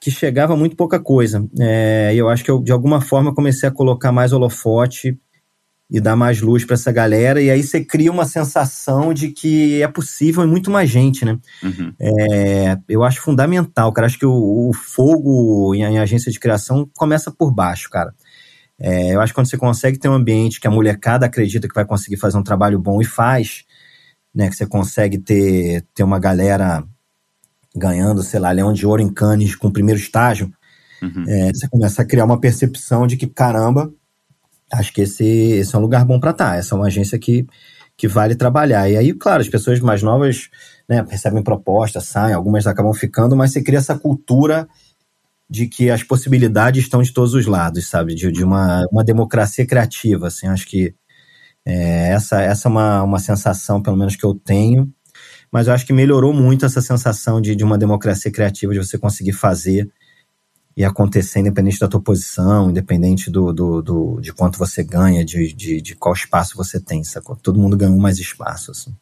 [0.00, 1.46] que chegava muito pouca coisa.
[1.58, 5.18] É, eu acho que eu, de alguma forma, comecei a colocar mais holofote
[5.88, 9.80] e dar mais luz para essa galera, e aí você cria uma sensação de que
[9.80, 11.38] é possível e muito mais gente, né?
[11.62, 11.92] Uhum.
[12.00, 14.06] É, eu acho fundamental, cara.
[14.06, 18.12] Acho que o, o fogo em, em, agência de criação começa por baixo, cara.
[18.78, 21.74] É, eu acho que quando você consegue ter um ambiente que a molecada acredita que
[21.74, 23.64] vai conseguir fazer um trabalho bom e faz,
[24.34, 24.48] né?
[24.48, 26.84] Que você consegue ter, ter uma galera
[27.76, 30.50] ganhando, sei lá, leão de ouro em Cannes com o primeiro estágio,
[31.00, 31.24] uhum.
[31.28, 33.92] é, você começa a criar uma percepção de que, caramba,
[34.72, 36.50] acho que esse, esse é um lugar bom para estar.
[36.50, 36.56] Tá.
[36.56, 37.46] Essa é uma agência que,
[37.96, 38.88] que vale trabalhar.
[38.90, 40.48] E aí, claro, as pessoas mais novas
[40.88, 44.68] né, recebem propostas, saem, algumas acabam ficando, mas você cria essa cultura
[45.48, 48.14] de que as possibilidades estão de todos os lados, sabe?
[48.14, 50.48] De, de uma, uma democracia criativa, assim.
[50.48, 50.94] Acho que
[51.64, 54.92] é, essa, essa é uma, uma sensação, pelo menos, que eu tenho.
[55.50, 58.98] Mas eu acho que melhorou muito essa sensação de, de uma democracia criativa, de você
[58.98, 59.88] conseguir fazer
[60.76, 65.52] e acontecer independente da tua posição, independente do, do, do de quanto você ganha, de,
[65.52, 67.34] de, de, qual espaço você tem, sacou?
[67.34, 68.94] Todo mundo ganhou mais espaço, assim.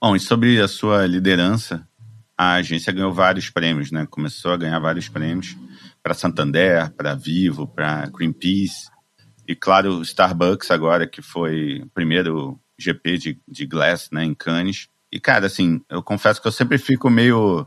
[0.00, 1.86] Bom, e sobre a sua liderança,
[2.36, 4.06] a agência ganhou vários prêmios, né?
[4.10, 5.56] Começou a ganhar vários prêmios
[6.02, 8.92] para Santander, para Vivo, para Greenpeace
[9.46, 14.88] e claro, Starbucks agora que foi o primeiro GP de, de Glass, né, em Cannes.
[15.10, 17.66] E cara, assim, eu confesso que eu sempre fico meio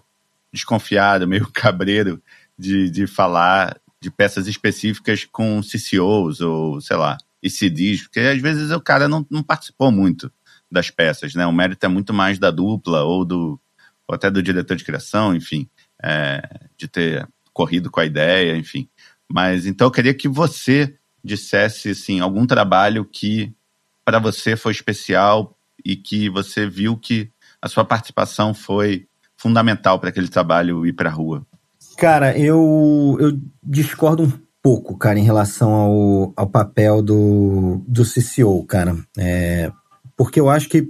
[0.52, 2.22] desconfiado, meio cabreiro
[2.58, 8.72] de, de falar de peças específicas com CCOs ou, sei lá, ICDs, porque às vezes
[8.72, 10.32] o cara não, não participou muito
[10.72, 11.46] das peças, né?
[11.46, 13.60] O mérito é muito mais da dupla ou do
[14.08, 15.68] ou até do diretor de criação, enfim,
[16.04, 16.42] é,
[16.78, 18.88] de ter corrido com a ideia, enfim.
[19.32, 23.52] Mas então eu queria que você dissesse assim algum trabalho que
[24.04, 30.10] para você foi especial e que você viu que a sua participação foi fundamental para
[30.10, 31.46] aquele trabalho ir para a rua.
[31.98, 34.32] Cara, eu, eu discordo um
[34.62, 38.98] pouco, cara, em relação ao, ao papel do, do CCO, cara.
[39.18, 39.72] É,
[40.18, 40.90] porque eu acho que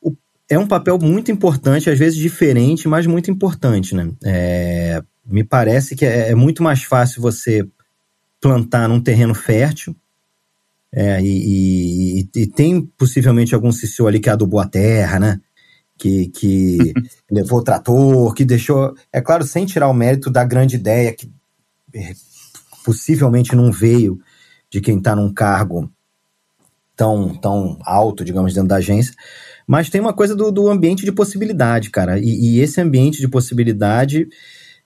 [0.00, 0.14] o,
[0.48, 4.10] é um papel muito importante, às vezes diferente, mas muito importante, né?
[4.24, 7.66] É, me parece que é, é, muito mais fácil você
[8.40, 9.94] plantar num terreno fértil,
[10.94, 15.40] é, e, e, e, tem possivelmente algum CCO ali que adubou a terra, né?
[15.98, 16.92] Que, que
[17.30, 18.94] levou o trator, que deixou.
[19.12, 21.30] É claro, sem tirar o mérito da grande ideia que
[21.94, 22.12] é,
[22.84, 24.18] possivelmente não veio
[24.70, 25.90] de quem está num cargo
[26.96, 29.14] tão, tão alto, digamos, dentro da agência.
[29.66, 32.18] Mas tem uma coisa do, do ambiente de possibilidade, cara.
[32.18, 34.28] E, e esse ambiente de possibilidade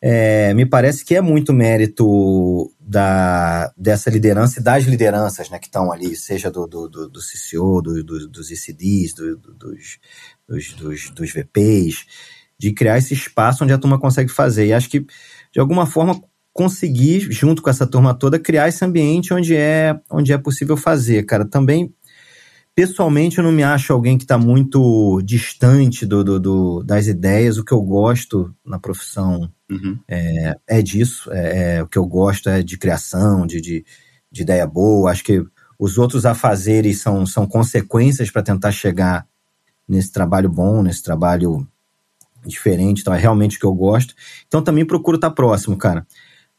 [0.01, 5.67] é, me parece que é muito mérito da, dessa liderança e das lideranças né, que
[5.67, 9.99] estão ali, seja do, do, do, do CCO, do, do, dos ICDs, do, dos,
[10.49, 12.07] dos, dos, dos VPs,
[12.59, 14.67] de criar esse espaço onde a turma consegue fazer.
[14.67, 15.01] E acho que,
[15.53, 16.21] de alguma forma,
[16.57, 21.25] conseguir, junto com essa turma toda, criar esse ambiente onde é, onde é possível fazer,
[21.25, 21.45] cara.
[21.45, 21.93] Também,
[22.75, 27.59] pessoalmente, eu não me acho alguém que está muito distante do, do, do, das ideias.
[27.59, 29.99] O que eu gosto na profissão uhum.
[30.09, 31.31] é, é disso.
[31.31, 33.85] É, é, o que eu gosto é de criação, de, de,
[34.33, 35.11] de ideia boa.
[35.11, 35.45] Acho que
[35.79, 39.27] os outros afazeres são, são consequências para tentar chegar
[39.89, 41.67] nesse trabalho bom, nesse trabalho
[42.45, 44.15] diferente, então é realmente o que eu gosto.
[44.47, 46.07] Então também procuro estar próximo, cara.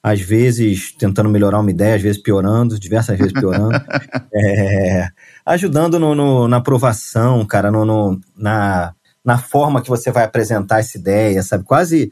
[0.01, 3.80] Às vezes tentando melhorar uma ideia, às vezes piorando, diversas vezes piorando.
[4.34, 5.09] é,
[5.45, 10.80] ajudando no, no, na aprovação, cara, no, no, na, na forma que você vai apresentar
[10.80, 11.63] essa ideia, sabe?
[11.63, 12.11] Quase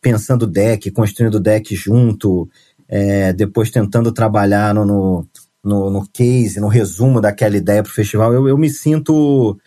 [0.00, 2.48] pensando o deck, construindo o deck junto,
[2.88, 5.26] é, depois tentando trabalhar no, no,
[5.64, 8.32] no, no case, no resumo daquela ideia para o festival.
[8.32, 9.58] Eu, eu me sinto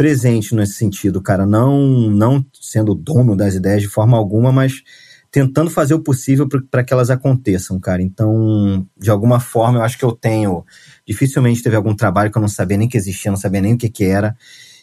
[0.00, 1.44] presente nesse sentido, cara.
[1.44, 1.78] Não,
[2.08, 4.82] não sendo dono das ideias de forma alguma, mas
[5.30, 8.00] tentando fazer o possível para que elas aconteçam, cara.
[8.00, 10.64] Então, de alguma forma, eu acho que eu tenho.
[11.06, 13.76] Dificilmente teve algum trabalho que eu não sabia nem que existia, não sabia nem o
[13.76, 14.34] que, que era.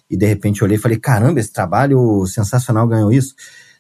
[0.08, 3.34] E de repente olhei e falei: caramba, esse trabalho sensacional ganhou isso.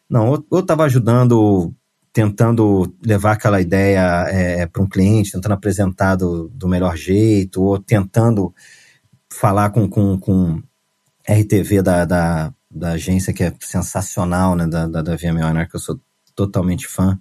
[0.10, 1.72] Não, eu, eu tava ajudando,
[2.12, 7.78] tentando levar aquela ideia é, para um cliente, tentando apresentar do, do melhor jeito, ou
[7.78, 8.52] tentando
[9.32, 10.64] falar com, com, com
[11.30, 14.68] RTV da, da, da agência, que é sensacional, né?
[14.68, 15.66] Da, da, da VMO, né?
[15.66, 16.00] Que eu sou
[16.36, 17.20] totalmente fã.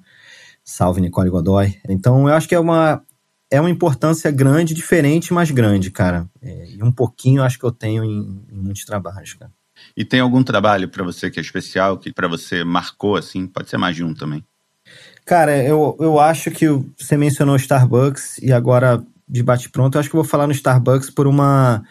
[0.64, 1.78] Salve Nicole Godoy.
[1.88, 3.02] Então, eu acho que é uma,
[3.50, 6.28] é uma importância grande, diferente, mas grande, cara.
[6.42, 9.52] É, e um pouquinho acho que eu tenho em, em muitos trabalhos, cara.
[9.96, 13.46] E tem algum trabalho para você que é especial, que para você marcou, assim?
[13.46, 14.44] Pode ser mais de um também.
[15.24, 20.14] Cara, eu, eu acho que você mencionou Starbucks e agora de bate-pronto, eu acho que
[20.14, 21.82] eu vou falar no Starbucks por uma.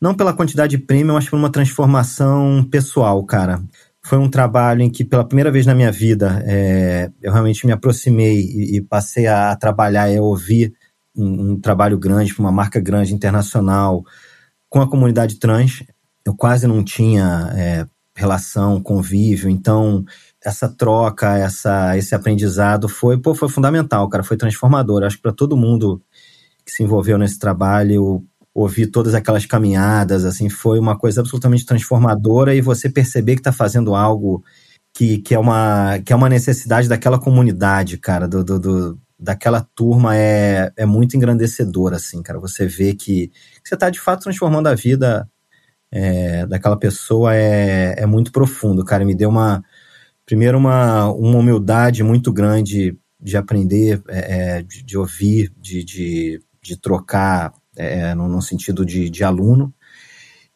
[0.00, 3.62] Não pela quantidade de prêmio, mas por uma transformação pessoal, cara.
[4.02, 7.72] Foi um trabalho em que, pela primeira vez na minha vida, é, eu realmente me
[7.72, 10.72] aproximei e, e passei a, trabalhar e a ouvir
[11.16, 14.04] um, um trabalho grande, uma marca grande, internacional,
[14.68, 15.82] com a comunidade trans.
[16.24, 20.04] Eu quase não tinha é, relação, convívio, então
[20.44, 25.02] essa troca, essa, esse aprendizado foi, pô, foi fundamental, cara, foi transformador.
[25.02, 26.00] Acho que para todo mundo
[26.64, 28.24] que se envolveu nesse trabalho,
[28.56, 33.52] ouvir todas aquelas caminhadas, assim, foi uma coisa absolutamente transformadora e você perceber que está
[33.52, 34.42] fazendo algo
[34.94, 39.60] que, que, é uma, que é uma necessidade daquela comunidade, cara, do, do, do daquela
[39.74, 42.38] turma é, é muito engrandecedor, assim, cara.
[42.40, 43.30] Você vê que,
[43.62, 45.28] você está de fato transformando a vida
[45.92, 49.04] é, daquela pessoa é, é muito profundo, cara.
[49.04, 49.62] Me deu uma,
[50.24, 56.42] primeiro, uma, uma humildade muito grande de aprender, é, é de, de, ouvir, de, de,
[56.62, 59.72] de trocar é, no, no, sentido de, de aluno.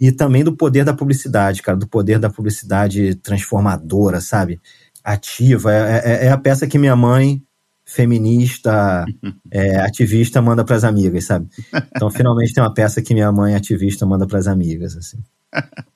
[0.00, 4.60] E também do poder da publicidade, cara, do poder da publicidade transformadora, sabe?
[5.04, 5.72] Ativa.
[5.72, 7.42] É, é, é a peça que minha mãe
[7.84, 9.04] feminista,
[9.50, 11.48] é, ativista manda para as amigas, sabe?
[11.94, 15.18] Então, finalmente tem uma peça que minha mãe ativista manda para as amigas, assim.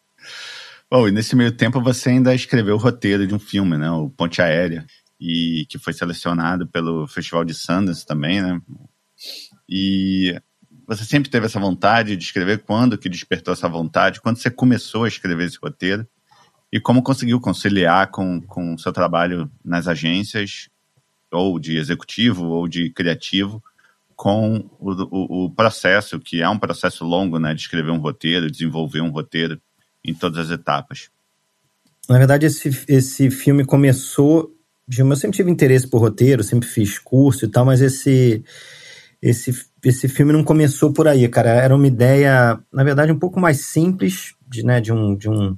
[0.90, 3.90] Bom, e nesse meio tempo você ainda escreveu o roteiro de um filme, né?
[3.90, 4.84] O Ponte Aérea,
[5.20, 8.60] e que foi selecionado pelo Festival de Sundance também, né?
[9.68, 10.40] E
[10.86, 12.62] você sempre teve essa vontade de escrever?
[12.62, 14.20] Quando que despertou essa vontade?
[14.20, 16.06] Quando você começou a escrever esse roteiro?
[16.72, 20.68] E como conseguiu conciliar com o seu trabalho nas agências
[21.30, 23.62] ou de executivo ou de criativo
[24.16, 28.50] com o, o, o, processo, que é um processo longo, né, de escrever um roteiro,
[28.50, 29.60] desenvolver um roteiro
[30.04, 31.10] em todas as etapas.
[32.08, 34.54] Na verdade, esse, esse filme começou
[34.86, 38.44] eu sempre tive interesse por roteiro, sempre fiz curso e tal, mas esse
[39.24, 41.50] esse esse filme não começou por aí, cara.
[41.50, 45.56] Era uma ideia, na verdade, um pouco mais simples, de, né, de um de um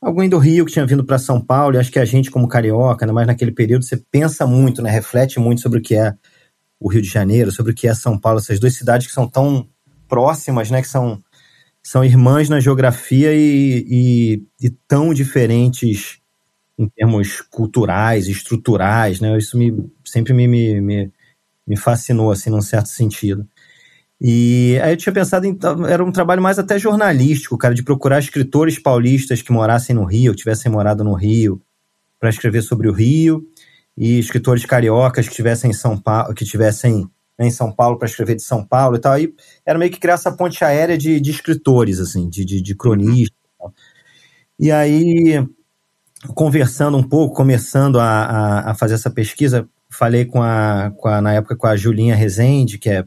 [0.00, 2.48] alguém do Rio que tinha vindo para São Paulo, e acho que a gente, como
[2.48, 4.90] carioca, ainda mais naquele período, você pensa muito, né?
[4.90, 6.14] Reflete muito sobre o que é
[6.80, 9.28] o Rio de Janeiro, sobre o que é São Paulo, essas duas cidades que são
[9.28, 9.68] tão
[10.08, 10.80] próximas, né?
[10.80, 11.22] Que são,
[11.82, 16.18] são irmãs na geografia e, e, e tão diferentes
[16.78, 19.36] em termos culturais, estruturais, né?
[19.36, 21.12] Isso me, sempre me, me, me,
[21.66, 23.46] me fascinou, assim, num certo sentido.
[24.20, 25.58] E aí eu tinha pensado em.
[25.88, 30.34] Era um trabalho mais até jornalístico, cara, de procurar escritores paulistas que morassem no Rio,
[30.34, 31.60] tivessem morado no Rio,
[32.18, 33.46] para escrever sobre o Rio,
[33.96, 37.08] e escritores cariocas que tivessem em São Paulo, que tivessem
[37.38, 39.12] né, em São Paulo para escrever de São Paulo e tal.
[39.12, 42.74] Aí era meio que criar essa ponte aérea de, de escritores, assim, de, de, de
[42.74, 43.36] cronistas.
[44.58, 45.46] E aí,
[46.34, 51.20] conversando um pouco, começando a, a, a fazer essa pesquisa, falei com a, com a,
[51.20, 53.04] na época com a Julinha Rezende, que é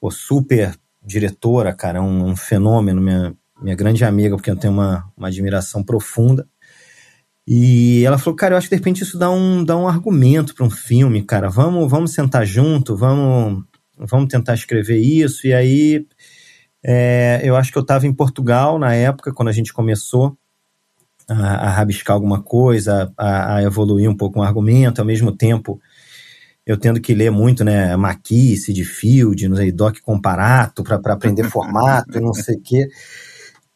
[0.00, 0.74] pô, super
[1.04, 5.82] diretora, cara, um, um, fenômeno, minha, minha grande amiga, porque eu tenho uma, uma admiração
[5.82, 6.46] profunda.
[7.46, 10.54] E ela falou, cara, eu acho que de repente isso dá um, dá um argumento
[10.54, 11.48] para um filme, cara.
[11.48, 13.64] Vamos, vamos sentar junto, vamos,
[13.98, 15.46] vamos tentar escrever isso.
[15.46, 16.06] E aí,
[16.84, 20.36] é, eu acho que eu estava em Portugal na época, quando a gente começou
[21.28, 25.80] a, a rabiscar alguma coisa, a, a, evoluir um pouco um argumento, ao mesmo tempo
[26.66, 31.44] eu tendo que ler muito, né, Maqui, Sid Field, não sei, Doc Comparato, para aprender
[31.44, 32.88] formato, não sei o quê.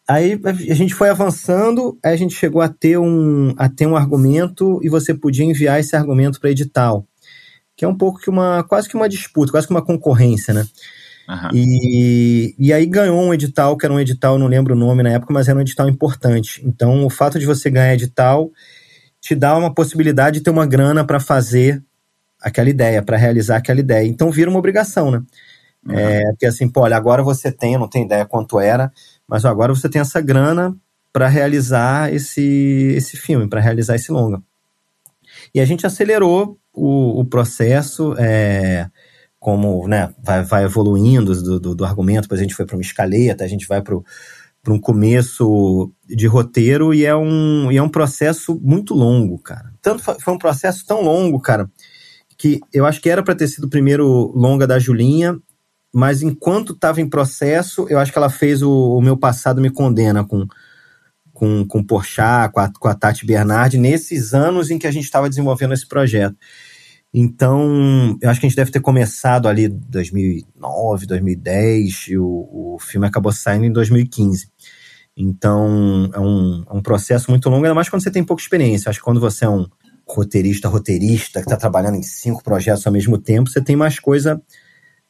[0.08, 3.96] Aí a gente foi avançando, aí a gente chegou a ter um, a ter um
[3.96, 7.04] argumento e você podia enviar esse argumento para edital,
[7.76, 10.64] que é um pouco que uma, quase que uma disputa, quase que uma concorrência, né?
[11.28, 11.50] Uhum.
[11.52, 15.10] E, e aí ganhou um edital, que era um edital, não lembro o nome na
[15.10, 16.62] época, mas era um edital importante.
[16.64, 18.48] Então, o fato de você ganhar edital
[19.20, 21.82] te dá uma possibilidade de ter uma grana para fazer
[22.40, 24.06] aquela ideia, para realizar aquela ideia.
[24.06, 25.22] Então vira uma obrigação, né?
[25.86, 25.98] Uhum.
[25.98, 28.92] É, porque assim, pô, olha, agora você tem, eu não tenho ideia quanto era,
[29.26, 30.76] mas agora você tem essa grana
[31.12, 34.42] para realizar esse, esse filme, para realizar esse longa.
[35.54, 38.88] E a gente acelerou o, o processo, é,
[39.38, 42.82] como né, vai, vai evoluindo do, do, do argumento, depois a gente foi para uma
[42.82, 43.94] escaleta, a gente vai para
[44.68, 49.72] um começo de roteiro e é um, e é um processo muito longo, cara.
[49.80, 51.70] Tanto foi um processo tão longo, cara,
[52.36, 55.36] que eu acho que era para ter sido o primeiro longa da Julinha,
[55.94, 59.70] mas enquanto estava em processo, eu acho que ela fez o, o meu passado me
[59.70, 60.46] condena com
[61.36, 65.04] com, com Porchat, com a, com a Tati Bernardi, nesses anos em que a gente
[65.04, 66.34] estava desenvolvendo esse projeto.
[67.12, 72.78] Então, eu acho que a gente deve ter começado ali 2009, 2010, e o, o
[72.80, 74.48] filme acabou saindo em 2015.
[75.16, 78.88] Então, é um, é um processo muito longo, ainda mais quando você tem pouca experiência.
[78.88, 79.66] Acho que quando você é um,
[80.06, 84.40] roteirista, roteirista, que está trabalhando em cinco projetos ao mesmo tempo, você tem mais coisa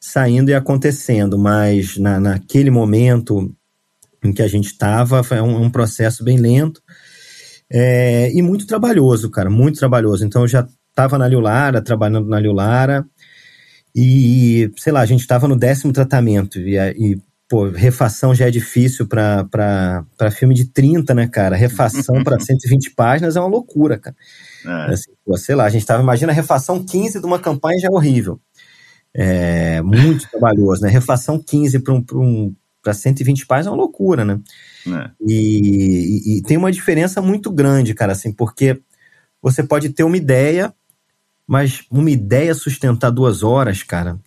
[0.01, 3.55] saindo e acontecendo, mas na, naquele momento
[4.23, 6.83] em que a gente estava, foi um, um, processo bem lento
[7.71, 10.25] é, e muito trabalhoso, cara, muito trabalhoso.
[10.25, 13.05] Então eu já estava na Liulara, trabalhando na Liulara,
[13.95, 17.19] e sei lá, a gente estava no décimo tratamento, e, e
[17.49, 21.57] pô, refação já é difícil para filme de 30, né, cara?
[21.57, 24.17] Refação para 120 páginas é uma loucura, cara.
[24.65, 24.93] É.
[24.93, 27.89] Assim, pô, sei lá, a gente estava imagina a refação 15 de uma campanha já
[27.89, 28.41] é horrível.
[29.15, 30.91] É muito trabalhoso, né?
[30.91, 32.55] Refação 15 para um, um,
[32.93, 34.41] 120 páginas é uma loucura, né?
[34.87, 35.11] É.
[35.21, 38.81] E, e, e, tem uma diferença muito grande, cara, assim, porque
[39.43, 40.73] você pode ter uma ideia,
[41.47, 44.19] mas uma ideia sustentar duas horas, cara,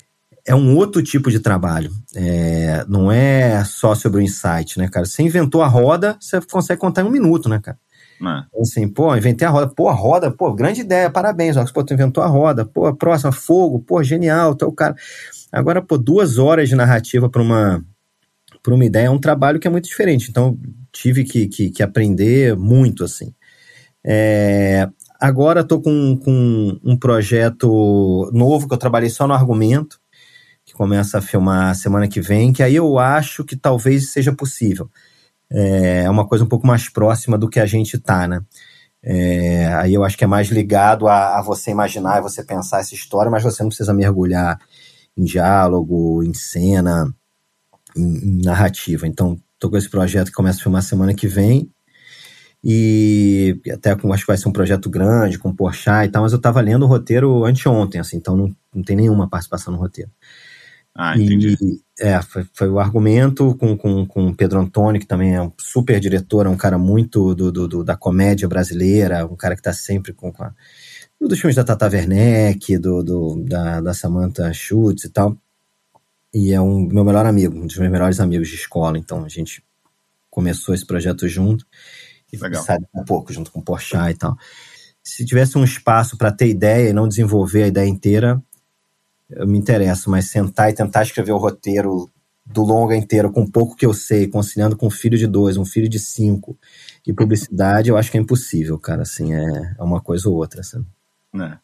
[0.50, 1.91] é um outro tipo de trabalho.
[2.16, 5.06] É, não é só sobre o insight, né, cara?
[5.06, 7.78] Você inventou a roda, você consegue contar em um minuto, né, cara?
[8.47, 9.72] Então, assim, pô, inventei a roda.
[9.72, 11.72] Pô, a roda, pô, grande ideia, parabéns, Ox.
[11.72, 12.66] Pô, tu inventou a roda.
[12.66, 14.95] Pô, próxima, fogo, pô, genial, tu é o cara.
[15.52, 17.86] Agora, pô, duas horas de narrativa para uma,
[18.64, 20.32] pra uma ideia é um trabalho que é muito diferente.
[20.32, 20.58] Então,
[20.91, 23.36] tive que, que, que aprender muito, assim.
[24.04, 24.89] É,
[25.22, 30.00] agora tô com, com um projeto novo que eu trabalhei só no argumento,
[30.80, 34.90] começa a filmar semana que vem, que aí eu acho que talvez seja possível
[35.52, 38.42] é, é uma coisa um pouco mais próxima do que a gente tá, né?
[39.04, 42.80] É, aí eu acho que é mais ligado a, a, você imaginar e você pensar
[42.80, 44.58] essa história, mas você não precisa mergulhar
[45.18, 47.14] em diálogo, em cena,
[47.96, 49.06] em, em narrativa.
[49.06, 51.70] Então, tô com esse projeto que começa a filmar semana que vem.
[52.64, 56.42] E até acho que vai ser um projeto grande, com Porchat e tal, mas eu
[56.42, 60.12] tava lendo o roteiro anteontem, assim, então não, não tem nenhuma participação no roteiro.
[60.96, 61.58] Ah, entendi.
[61.62, 65.52] E, é, foi, foi, o argumento com, com, com Pedro Antônio, que também é um
[65.58, 69.62] super diretor, é um cara muito do, do, do da comédia brasileira, um cara que
[69.62, 70.54] tá sempre com, com a,
[71.20, 75.38] dos filmes da Tata Werneck, do, do, da, da Samantha Schutz e tal.
[76.34, 79.30] E é um meu melhor amigo, um dos meus melhores amigos de escola, então a
[79.30, 79.64] gente
[80.30, 81.66] começou esse projeto junto
[82.32, 82.64] e Legal.
[82.64, 84.38] sabe um pouco junto com o Porchat e tal.
[85.04, 88.42] Se tivesse um espaço para ter ideia e não desenvolver a ideia inteira,
[89.30, 92.10] eu me interesso, mas sentar e tentar escrever o roteiro
[92.46, 95.66] do longa inteiro com pouco que eu sei, conciliando com um filho de dois, um
[95.66, 96.58] filho de cinco
[97.06, 99.04] e publicidade, eu acho que é impossível, cara.
[99.04, 100.62] Assim, é, é uma coisa ou outra.
[100.62, 100.84] Assim.
[101.36, 101.58] É.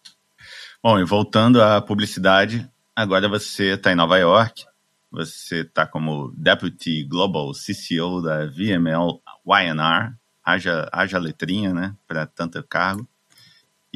[0.83, 4.63] Bom, e voltando à publicidade, agora você está em Nova York,
[5.11, 10.13] você está como Deputy Global CCO da VML YNR,
[10.43, 13.07] haja, haja letrinha, né, para tanto cargo.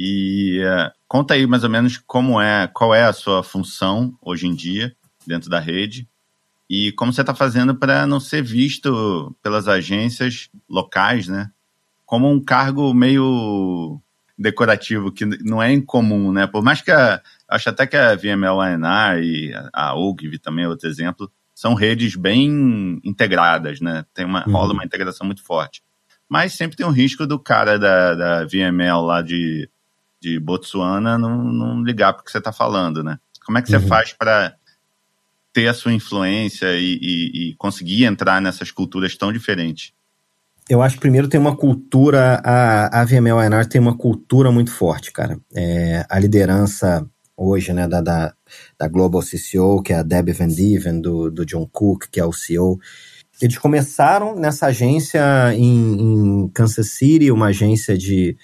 [0.01, 4.47] E uh, conta aí mais ou menos como é, qual é a sua função hoje
[4.47, 4.95] em dia
[5.27, 6.07] dentro da rede
[6.69, 11.51] e como você está fazendo para não ser visto pelas agências locais, né?
[12.05, 13.99] Como um cargo meio
[14.37, 16.47] decorativo, que não é incomum, né?
[16.47, 18.57] Por mais que a, acho até que a VML
[19.21, 24.05] e a OGV também é outro exemplo, são redes bem integradas, né?
[24.13, 24.53] Tem uma, uhum.
[24.53, 25.83] rola uma integração muito forte.
[26.29, 29.69] Mas sempre tem o risco do cara da, da VML lá de
[30.21, 33.17] de Botsuana não, não ligar porque você está falando, né?
[33.45, 33.87] Como é que você uhum.
[33.87, 34.55] faz para
[35.53, 39.91] ter a sua influência e, e, e, conseguir entrar nessas culturas tão diferentes?
[40.69, 44.71] Eu acho que primeiro tem uma cultura, a, a VML ANR tem uma cultura muito
[44.71, 45.39] forte, cara.
[45.55, 47.03] É, a liderança
[47.35, 48.33] hoje, né, da, da,
[48.77, 52.25] da, Global CCO, que é a Debbie Van Dieven, do, do John Cook, que é
[52.25, 52.77] o CEO,
[53.41, 55.21] eles começaram nessa agência
[55.55, 58.37] em, em Kansas City, uma agência de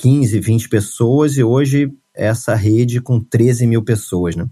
[0.00, 4.46] 15, 20 pessoas e hoje essa rede com 13 mil pessoas, né?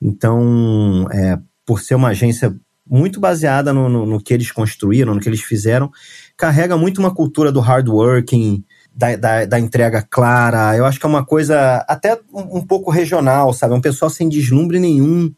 [0.00, 2.54] Então, é, por ser uma agência
[2.84, 5.88] muito baseada no, no, no, que eles construíram, no que eles fizeram,
[6.36, 10.76] carrega muito uma cultura do hard working, da, da, da entrega clara.
[10.76, 13.74] Eu acho que é uma coisa até um, um pouco regional, sabe?
[13.74, 15.32] Um pessoal sem deslumbre nenhum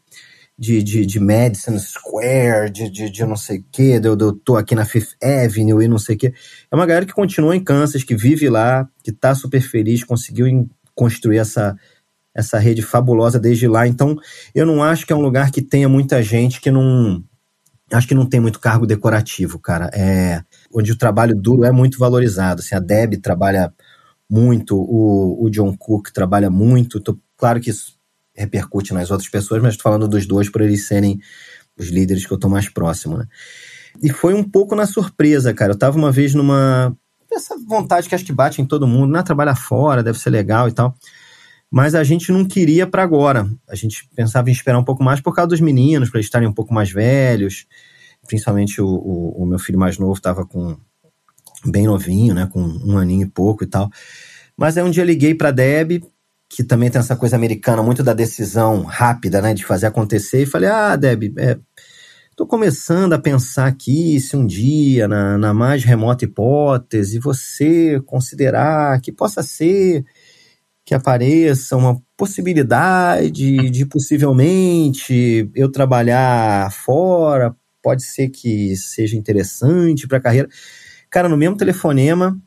[0.57, 4.55] de, de, de Madison Square, de, de, de não sei o quê, eu, eu tô
[4.55, 6.33] aqui na Fifth Avenue e não sei o quê.
[6.71, 10.69] É uma galera que continua em Kansas, que vive lá, que tá super feliz, conseguiu
[10.93, 11.75] construir essa,
[12.33, 13.85] essa rede fabulosa desde lá.
[13.87, 14.17] Então,
[14.53, 17.23] eu não acho que é um lugar que tenha muita gente que não.
[17.91, 19.91] Acho que não tem muito cargo decorativo, cara.
[19.93, 20.41] É
[20.73, 22.61] onde o trabalho duro é muito valorizado.
[22.61, 23.71] Assim, a Deb trabalha
[24.27, 26.99] muito, o, o John Cook trabalha muito.
[26.99, 27.71] Tô, claro que
[28.35, 31.19] repercute nas outras pessoas, mas estou falando dos dois por eles serem
[31.77, 33.25] os líderes que eu estou mais próximo, né?
[34.01, 35.73] E foi um pouco na surpresa, cara.
[35.73, 36.95] Eu tava uma vez numa.
[37.31, 39.23] Essa vontade que acho que bate em todo mundo, né?
[39.23, 40.95] Trabalhar fora, deve ser legal e tal.
[41.71, 43.49] Mas a gente não queria para agora.
[43.67, 46.47] A gente pensava em esperar um pouco mais por causa dos meninos, para eles estarem
[46.47, 47.65] um pouco mais velhos.
[48.27, 50.77] Principalmente o, o, o meu filho mais novo estava com
[51.65, 52.47] bem novinho, né?
[52.51, 53.89] Com um aninho e pouco e tal.
[54.55, 56.03] Mas aí um dia liguei pra Deb,
[56.49, 60.45] que também tem essa coisa americana, muito da decisão rápida, né, de fazer acontecer, e
[60.45, 61.57] falei, ah, Deb, é,
[62.35, 68.99] tô começando a pensar aqui se um dia, na, na mais remota hipótese, você considerar
[69.01, 70.05] que possa ser
[70.85, 80.19] que apareça uma possibilidade de possivelmente eu trabalhar fora, pode ser que seja interessante para
[80.19, 80.47] a carreira.
[81.09, 82.39] Cara, no mesmo telefonema,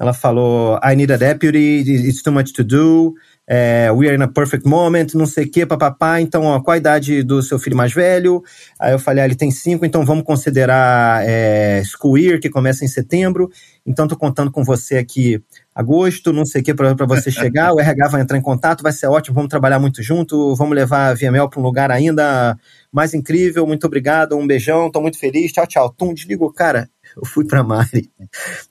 [0.00, 3.14] ela falou: I need a deputy, it's too much to do,
[3.46, 6.22] é, we are in a perfect moment, não sei o que, papapá.
[6.22, 8.42] Então, ó, qual a idade do seu filho mais velho?
[8.80, 12.82] Aí eu falei: ah, ele tem cinco, então vamos considerar é, school year, que começa
[12.82, 13.50] em setembro.
[13.84, 15.42] Então, tô contando com você aqui
[15.74, 17.74] agosto, não sei o que, para você chegar.
[17.74, 21.10] o RH vai entrar em contato, vai ser ótimo, vamos trabalhar muito junto, vamos levar
[21.10, 22.56] a VML para um lugar ainda
[22.90, 23.66] mais incrível.
[23.66, 25.52] Muito obrigado, um beijão, tô muito feliz.
[25.52, 25.90] Tchau, tchau.
[25.90, 26.50] Tum, desligou.
[26.50, 28.10] Cara, eu fui pra Mari,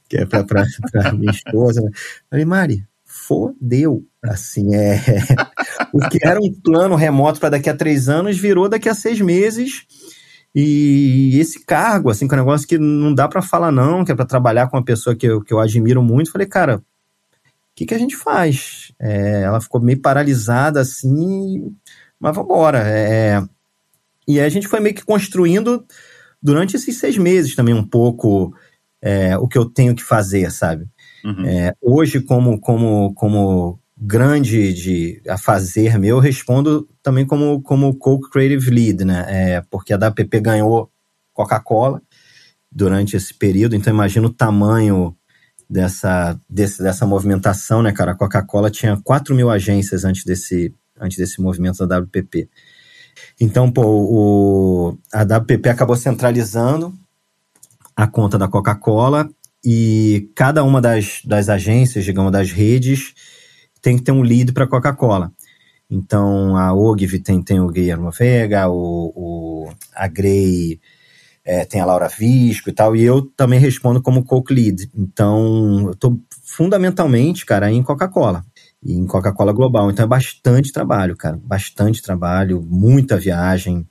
[0.08, 0.44] que é pra
[1.14, 1.82] minha esposa.
[2.30, 4.06] Falei, Mari, fodeu.
[4.22, 5.00] Assim, é.
[5.94, 9.20] o que era um plano remoto para daqui a três anos virou daqui a seis
[9.22, 9.86] meses.
[10.54, 14.12] E esse cargo, assim, que é um negócio que não dá para falar, não, que
[14.12, 16.32] é para trabalhar com uma pessoa que eu, que eu admiro muito.
[16.32, 16.82] Falei, cara, o
[17.76, 18.92] que, que a gente faz?
[19.00, 21.74] É, ela ficou meio paralisada, assim,
[22.20, 22.80] mas vambora.
[22.86, 23.42] É,
[24.28, 25.86] e aí a gente foi meio que construindo
[26.42, 28.54] durante esses seis meses também um pouco
[29.02, 30.86] é, o que eu tenho que fazer, sabe?
[31.24, 31.46] Uhum.
[31.46, 37.96] É, hoje, como, como, como grande de a fazer meu, eu respondo também como, como
[37.96, 39.26] co-creative lead, né?
[39.28, 40.90] É, porque a WPP ganhou
[41.34, 42.02] Coca-Cola
[42.72, 45.16] durante esse período, então imagina o tamanho
[45.70, 48.12] dessa, desse, dessa movimentação, né, cara?
[48.12, 52.50] A Coca-Cola tinha 4 mil agências antes desse, antes desse movimento da WPP.
[53.40, 56.94] Então, pô, o, a WPP acabou centralizando
[57.96, 59.30] a conta da Coca-Cola
[59.64, 63.14] e cada uma das, das agências, digamos, das redes,
[63.82, 65.32] tem que ter um lead para a Coca-Cola.
[65.90, 70.80] Então, a Ogilvy tem, tem o Guilherme Vega, o, o, a Grey
[71.44, 74.90] é, tem a Laura Visco e tal, e eu também respondo como Coke Lead.
[74.94, 78.44] Então, eu estou fundamentalmente, cara, em Coca-Cola
[78.84, 79.90] e em Coca-Cola Global.
[79.92, 81.40] Então é bastante trabalho, cara.
[81.44, 83.88] Bastante trabalho, muita viagem.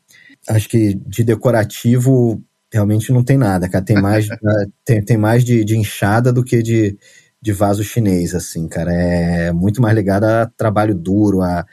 [0.48, 2.43] Acho que de decorativo
[2.73, 3.85] realmente não tem nada, cara.
[3.85, 4.36] Tem mais, né,
[4.85, 6.98] tem, tem mais de, de inchada do que de,
[7.40, 8.93] de vaso chinês, assim, cara.
[8.93, 11.66] É muito mais ligado a trabalho duro, a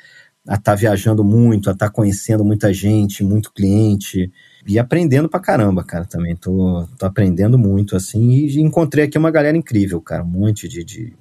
[0.45, 4.31] estar tá viajando muito, a estar tá conhecendo muita gente, muito cliente.
[4.67, 6.35] E aprendendo pra caramba, cara, também.
[6.35, 10.23] Tô, tô aprendendo muito, assim, e encontrei aqui uma galera incrível, cara.
[10.23, 11.13] Um monte de, de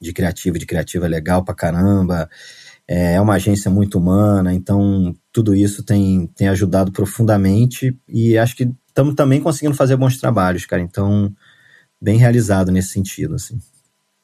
[0.00, 2.28] de criativa, de criativa legal pra caramba.
[2.86, 8.56] É, é uma agência muito humana, então tudo isso tem, tem ajudado profundamente e acho
[8.56, 10.82] que estamos também conseguindo fazer bons trabalhos, cara.
[10.82, 11.32] Então,
[12.00, 13.58] bem realizado nesse sentido, assim.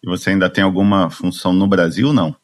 [0.03, 2.35] E você ainda tem alguma função no Brasil, não?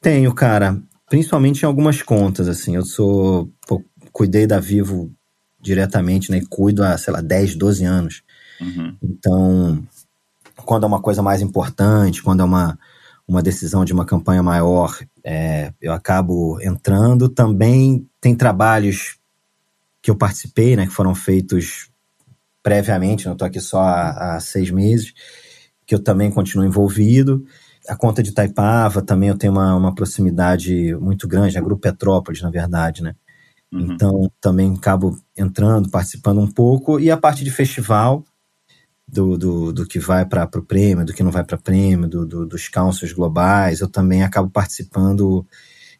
[0.00, 0.80] Tenho, cara.
[1.08, 2.74] Principalmente em algumas contas, assim.
[2.74, 3.50] Eu sou...
[3.66, 3.82] Pô,
[4.12, 5.12] cuidei da Vivo
[5.60, 6.38] diretamente, né?
[6.38, 8.22] E cuido há, sei lá, 10, 12 anos.
[8.60, 8.96] Uhum.
[9.02, 9.86] Então,
[10.64, 12.78] quando é uma coisa mais importante, quando é uma,
[13.26, 17.28] uma decisão de uma campanha maior, é, eu acabo entrando.
[17.28, 19.18] Também tem trabalhos
[20.00, 21.90] que eu participei, né, que foram feitos
[22.62, 25.12] previamente, não estou aqui só há, há, seis meses,
[25.86, 27.44] que eu também continuo envolvido.
[27.88, 31.82] A conta de Taipava também eu tenho uma, uma proximidade muito grande, a né, Grupo
[31.82, 33.14] Petrópolis, na verdade, né?
[33.72, 33.92] Uhum.
[33.92, 37.00] Então também acabo entrando, participando um pouco.
[37.00, 38.24] E a parte de festival,
[39.12, 42.26] do, do, do que vai para o prêmio, do que não vai para prêmio, do,
[42.26, 45.46] do, dos councils globais, eu também acabo participando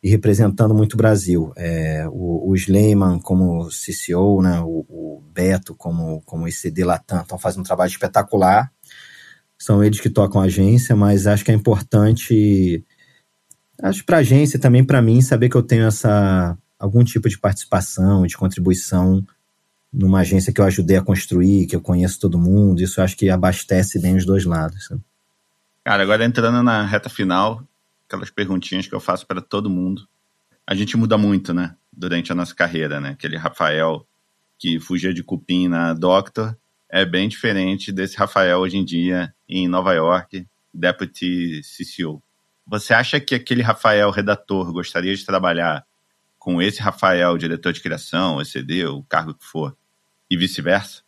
[0.03, 1.53] e representando muito o Brasil.
[1.55, 7.39] É, o, o Sleiman como CCO, né, o, o, Beto como, como ICD Latam, estão
[7.39, 8.73] fazendo um trabalho espetacular.
[9.59, 12.83] São eles que tocam a agência, mas acho que é importante,
[13.83, 17.39] acho para a agência também para mim, saber que eu tenho essa algum tipo de
[17.39, 19.25] participação, de contribuição
[19.93, 23.17] numa agência que eu ajudei a construir, que eu conheço todo mundo, isso eu acho
[23.17, 24.87] que abastece bem os dois lados.
[24.87, 25.03] Sabe?
[25.85, 27.63] Cara, agora entrando na reta final,
[28.09, 30.09] aquelas perguntinhas que eu faço para todo mundo.
[30.67, 31.77] A gente muda muito, né?
[31.93, 33.11] Durante a nossa carreira, né?
[33.11, 34.07] Aquele Rafael
[34.59, 36.57] que fugia de cupim na Doctor
[36.89, 42.23] é bem diferente desse Rafael hoje em dia em Nova York, Deputy CCO.
[42.67, 45.85] Você acha que aquele Rafael redator gostaria de trabalhar
[46.39, 49.77] com esse Rafael, diretor de criação, ECD, o cargo que for,
[50.33, 51.03] e vice-versa?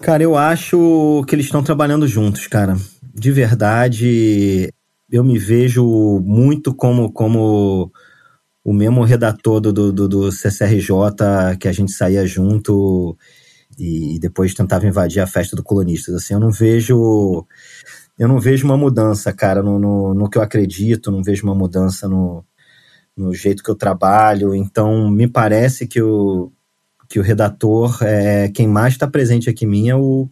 [0.00, 2.76] Cara, eu acho que eles estão trabalhando juntos, cara.
[3.14, 4.72] De verdade,
[5.10, 7.92] eu me vejo muito como, como
[8.64, 13.16] o mesmo redator do, do, do CCRJ que a gente saía junto
[13.78, 16.14] e depois tentava invadir a festa do Colonistas.
[16.14, 17.46] Assim, eu não vejo
[18.18, 21.54] eu não vejo uma mudança, cara, no, no, no que eu acredito, não vejo uma
[21.54, 22.44] mudança no,
[23.16, 24.54] no jeito que eu trabalho.
[24.54, 26.52] Então, me parece que o,
[27.08, 30.28] que o redator, é quem mais está presente aqui em mim é o,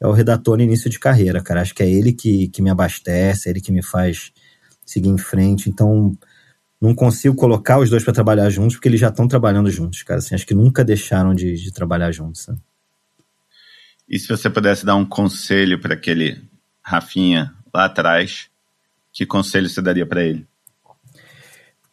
[0.00, 1.60] é o redator no início de carreira, cara.
[1.60, 4.32] Acho que é ele que, que me abastece, é ele que me faz
[4.84, 5.68] seguir em frente.
[5.68, 6.16] Então,
[6.80, 10.18] não consigo colocar os dois para trabalhar juntos, porque eles já estão trabalhando juntos, cara.
[10.18, 12.42] Assim, acho que nunca deixaram de, de trabalhar juntos.
[12.42, 12.58] Sabe?
[14.08, 16.42] E se você pudesse dar um conselho para aquele
[16.82, 18.48] Rafinha lá atrás,
[19.12, 20.46] que conselho você daria para ele?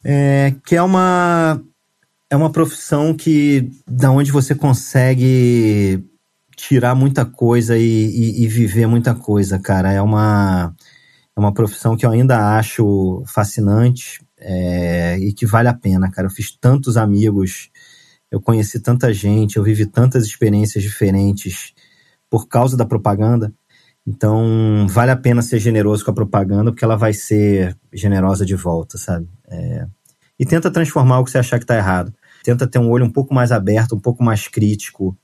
[0.04, 1.62] É, que é uma
[2.30, 6.04] é uma profissão que da onde você consegue
[6.56, 9.92] tirar muita coisa e, e, e, viver muita coisa, cara.
[9.92, 10.74] É uma
[11.36, 16.28] é uma profissão que eu ainda acho fascinante é, e que vale a pena, cara.
[16.28, 17.70] Eu fiz tantos amigos,
[18.32, 21.74] eu conheci tanta gente, eu vivi tantas experiências diferentes
[22.30, 23.54] por causa da propaganda.
[24.08, 28.56] Então, vale a pena ser generoso com a propaganda, porque ela vai ser generosa de
[28.56, 29.28] volta, sabe?
[29.50, 29.88] É...
[30.40, 32.14] E tenta transformar o que você achar que está errado.
[32.44, 35.18] Tenta ter um olho um pouco mais aberto, um pouco mais crítico,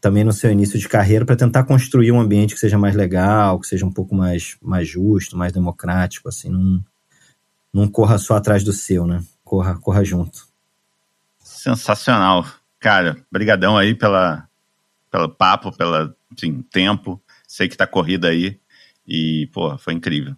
[0.00, 3.58] também no seu início de carreira, para tentar construir um ambiente que seja mais legal,
[3.58, 6.50] que seja um pouco mais, mais justo, mais democrático, assim.
[6.50, 6.84] Não,
[7.72, 9.22] não corra só atrás do seu, né?
[9.42, 10.46] Corra, corra junto.
[11.38, 12.46] Sensacional.
[12.78, 14.46] Cara, brigadão aí pela,
[15.10, 17.20] pelo papo, pelo assim, tempo.
[17.46, 18.60] Sei que tá corrida aí.
[19.06, 20.36] E, pô, foi incrível.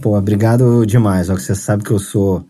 [0.00, 1.28] Pô, obrigado demais.
[1.28, 2.48] Ó, você sabe que eu sou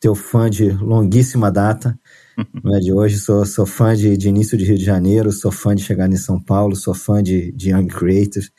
[0.00, 1.98] teu fã de longuíssima data.
[2.62, 5.50] Não é de hoje, sou, sou fã de, de início de Rio de Janeiro, sou
[5.50, 8.50] fã de chegar em São Paulo, sou fã de, de Young Creators.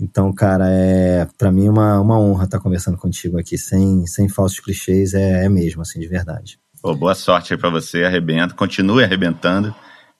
[0.00, 4.58] Então, cara, é para mim uma, uma honra estar conversando contigo aqui, sem, sem falsos
[4.58, 6.58] clichês, é, é mesmo, assim, de verdade.
[6.82, 9.74] Pô, boa sorte aí pra você, arrebenta, continue arrebentando,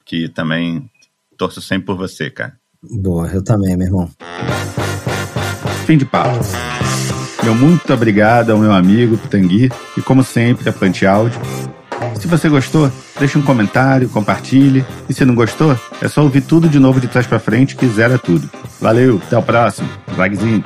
[0.04, 0.88] que também
[1.36, 2.56] torço sempre por você, cara.
[2.82, 4.10] Boa, eu também, meu irmão.
[5.86, 6.38] Fim de papo.
[7.44, 11.38] Meu muito obrigado ao meu amigo Pitangui e, como sempre, a Plant Áudio.
[12.18, 14.82] Se você gostou, deixe um comentário, compartilhe.
[15.10, 17.86] E se não gostou, é só ouvir tudo de novo de trás para frente que
[17.86, 18.48] zera tudo.
[18.80, 19.86] Valeu, até o próximo.
[20.16, 20.64] Vagzinho.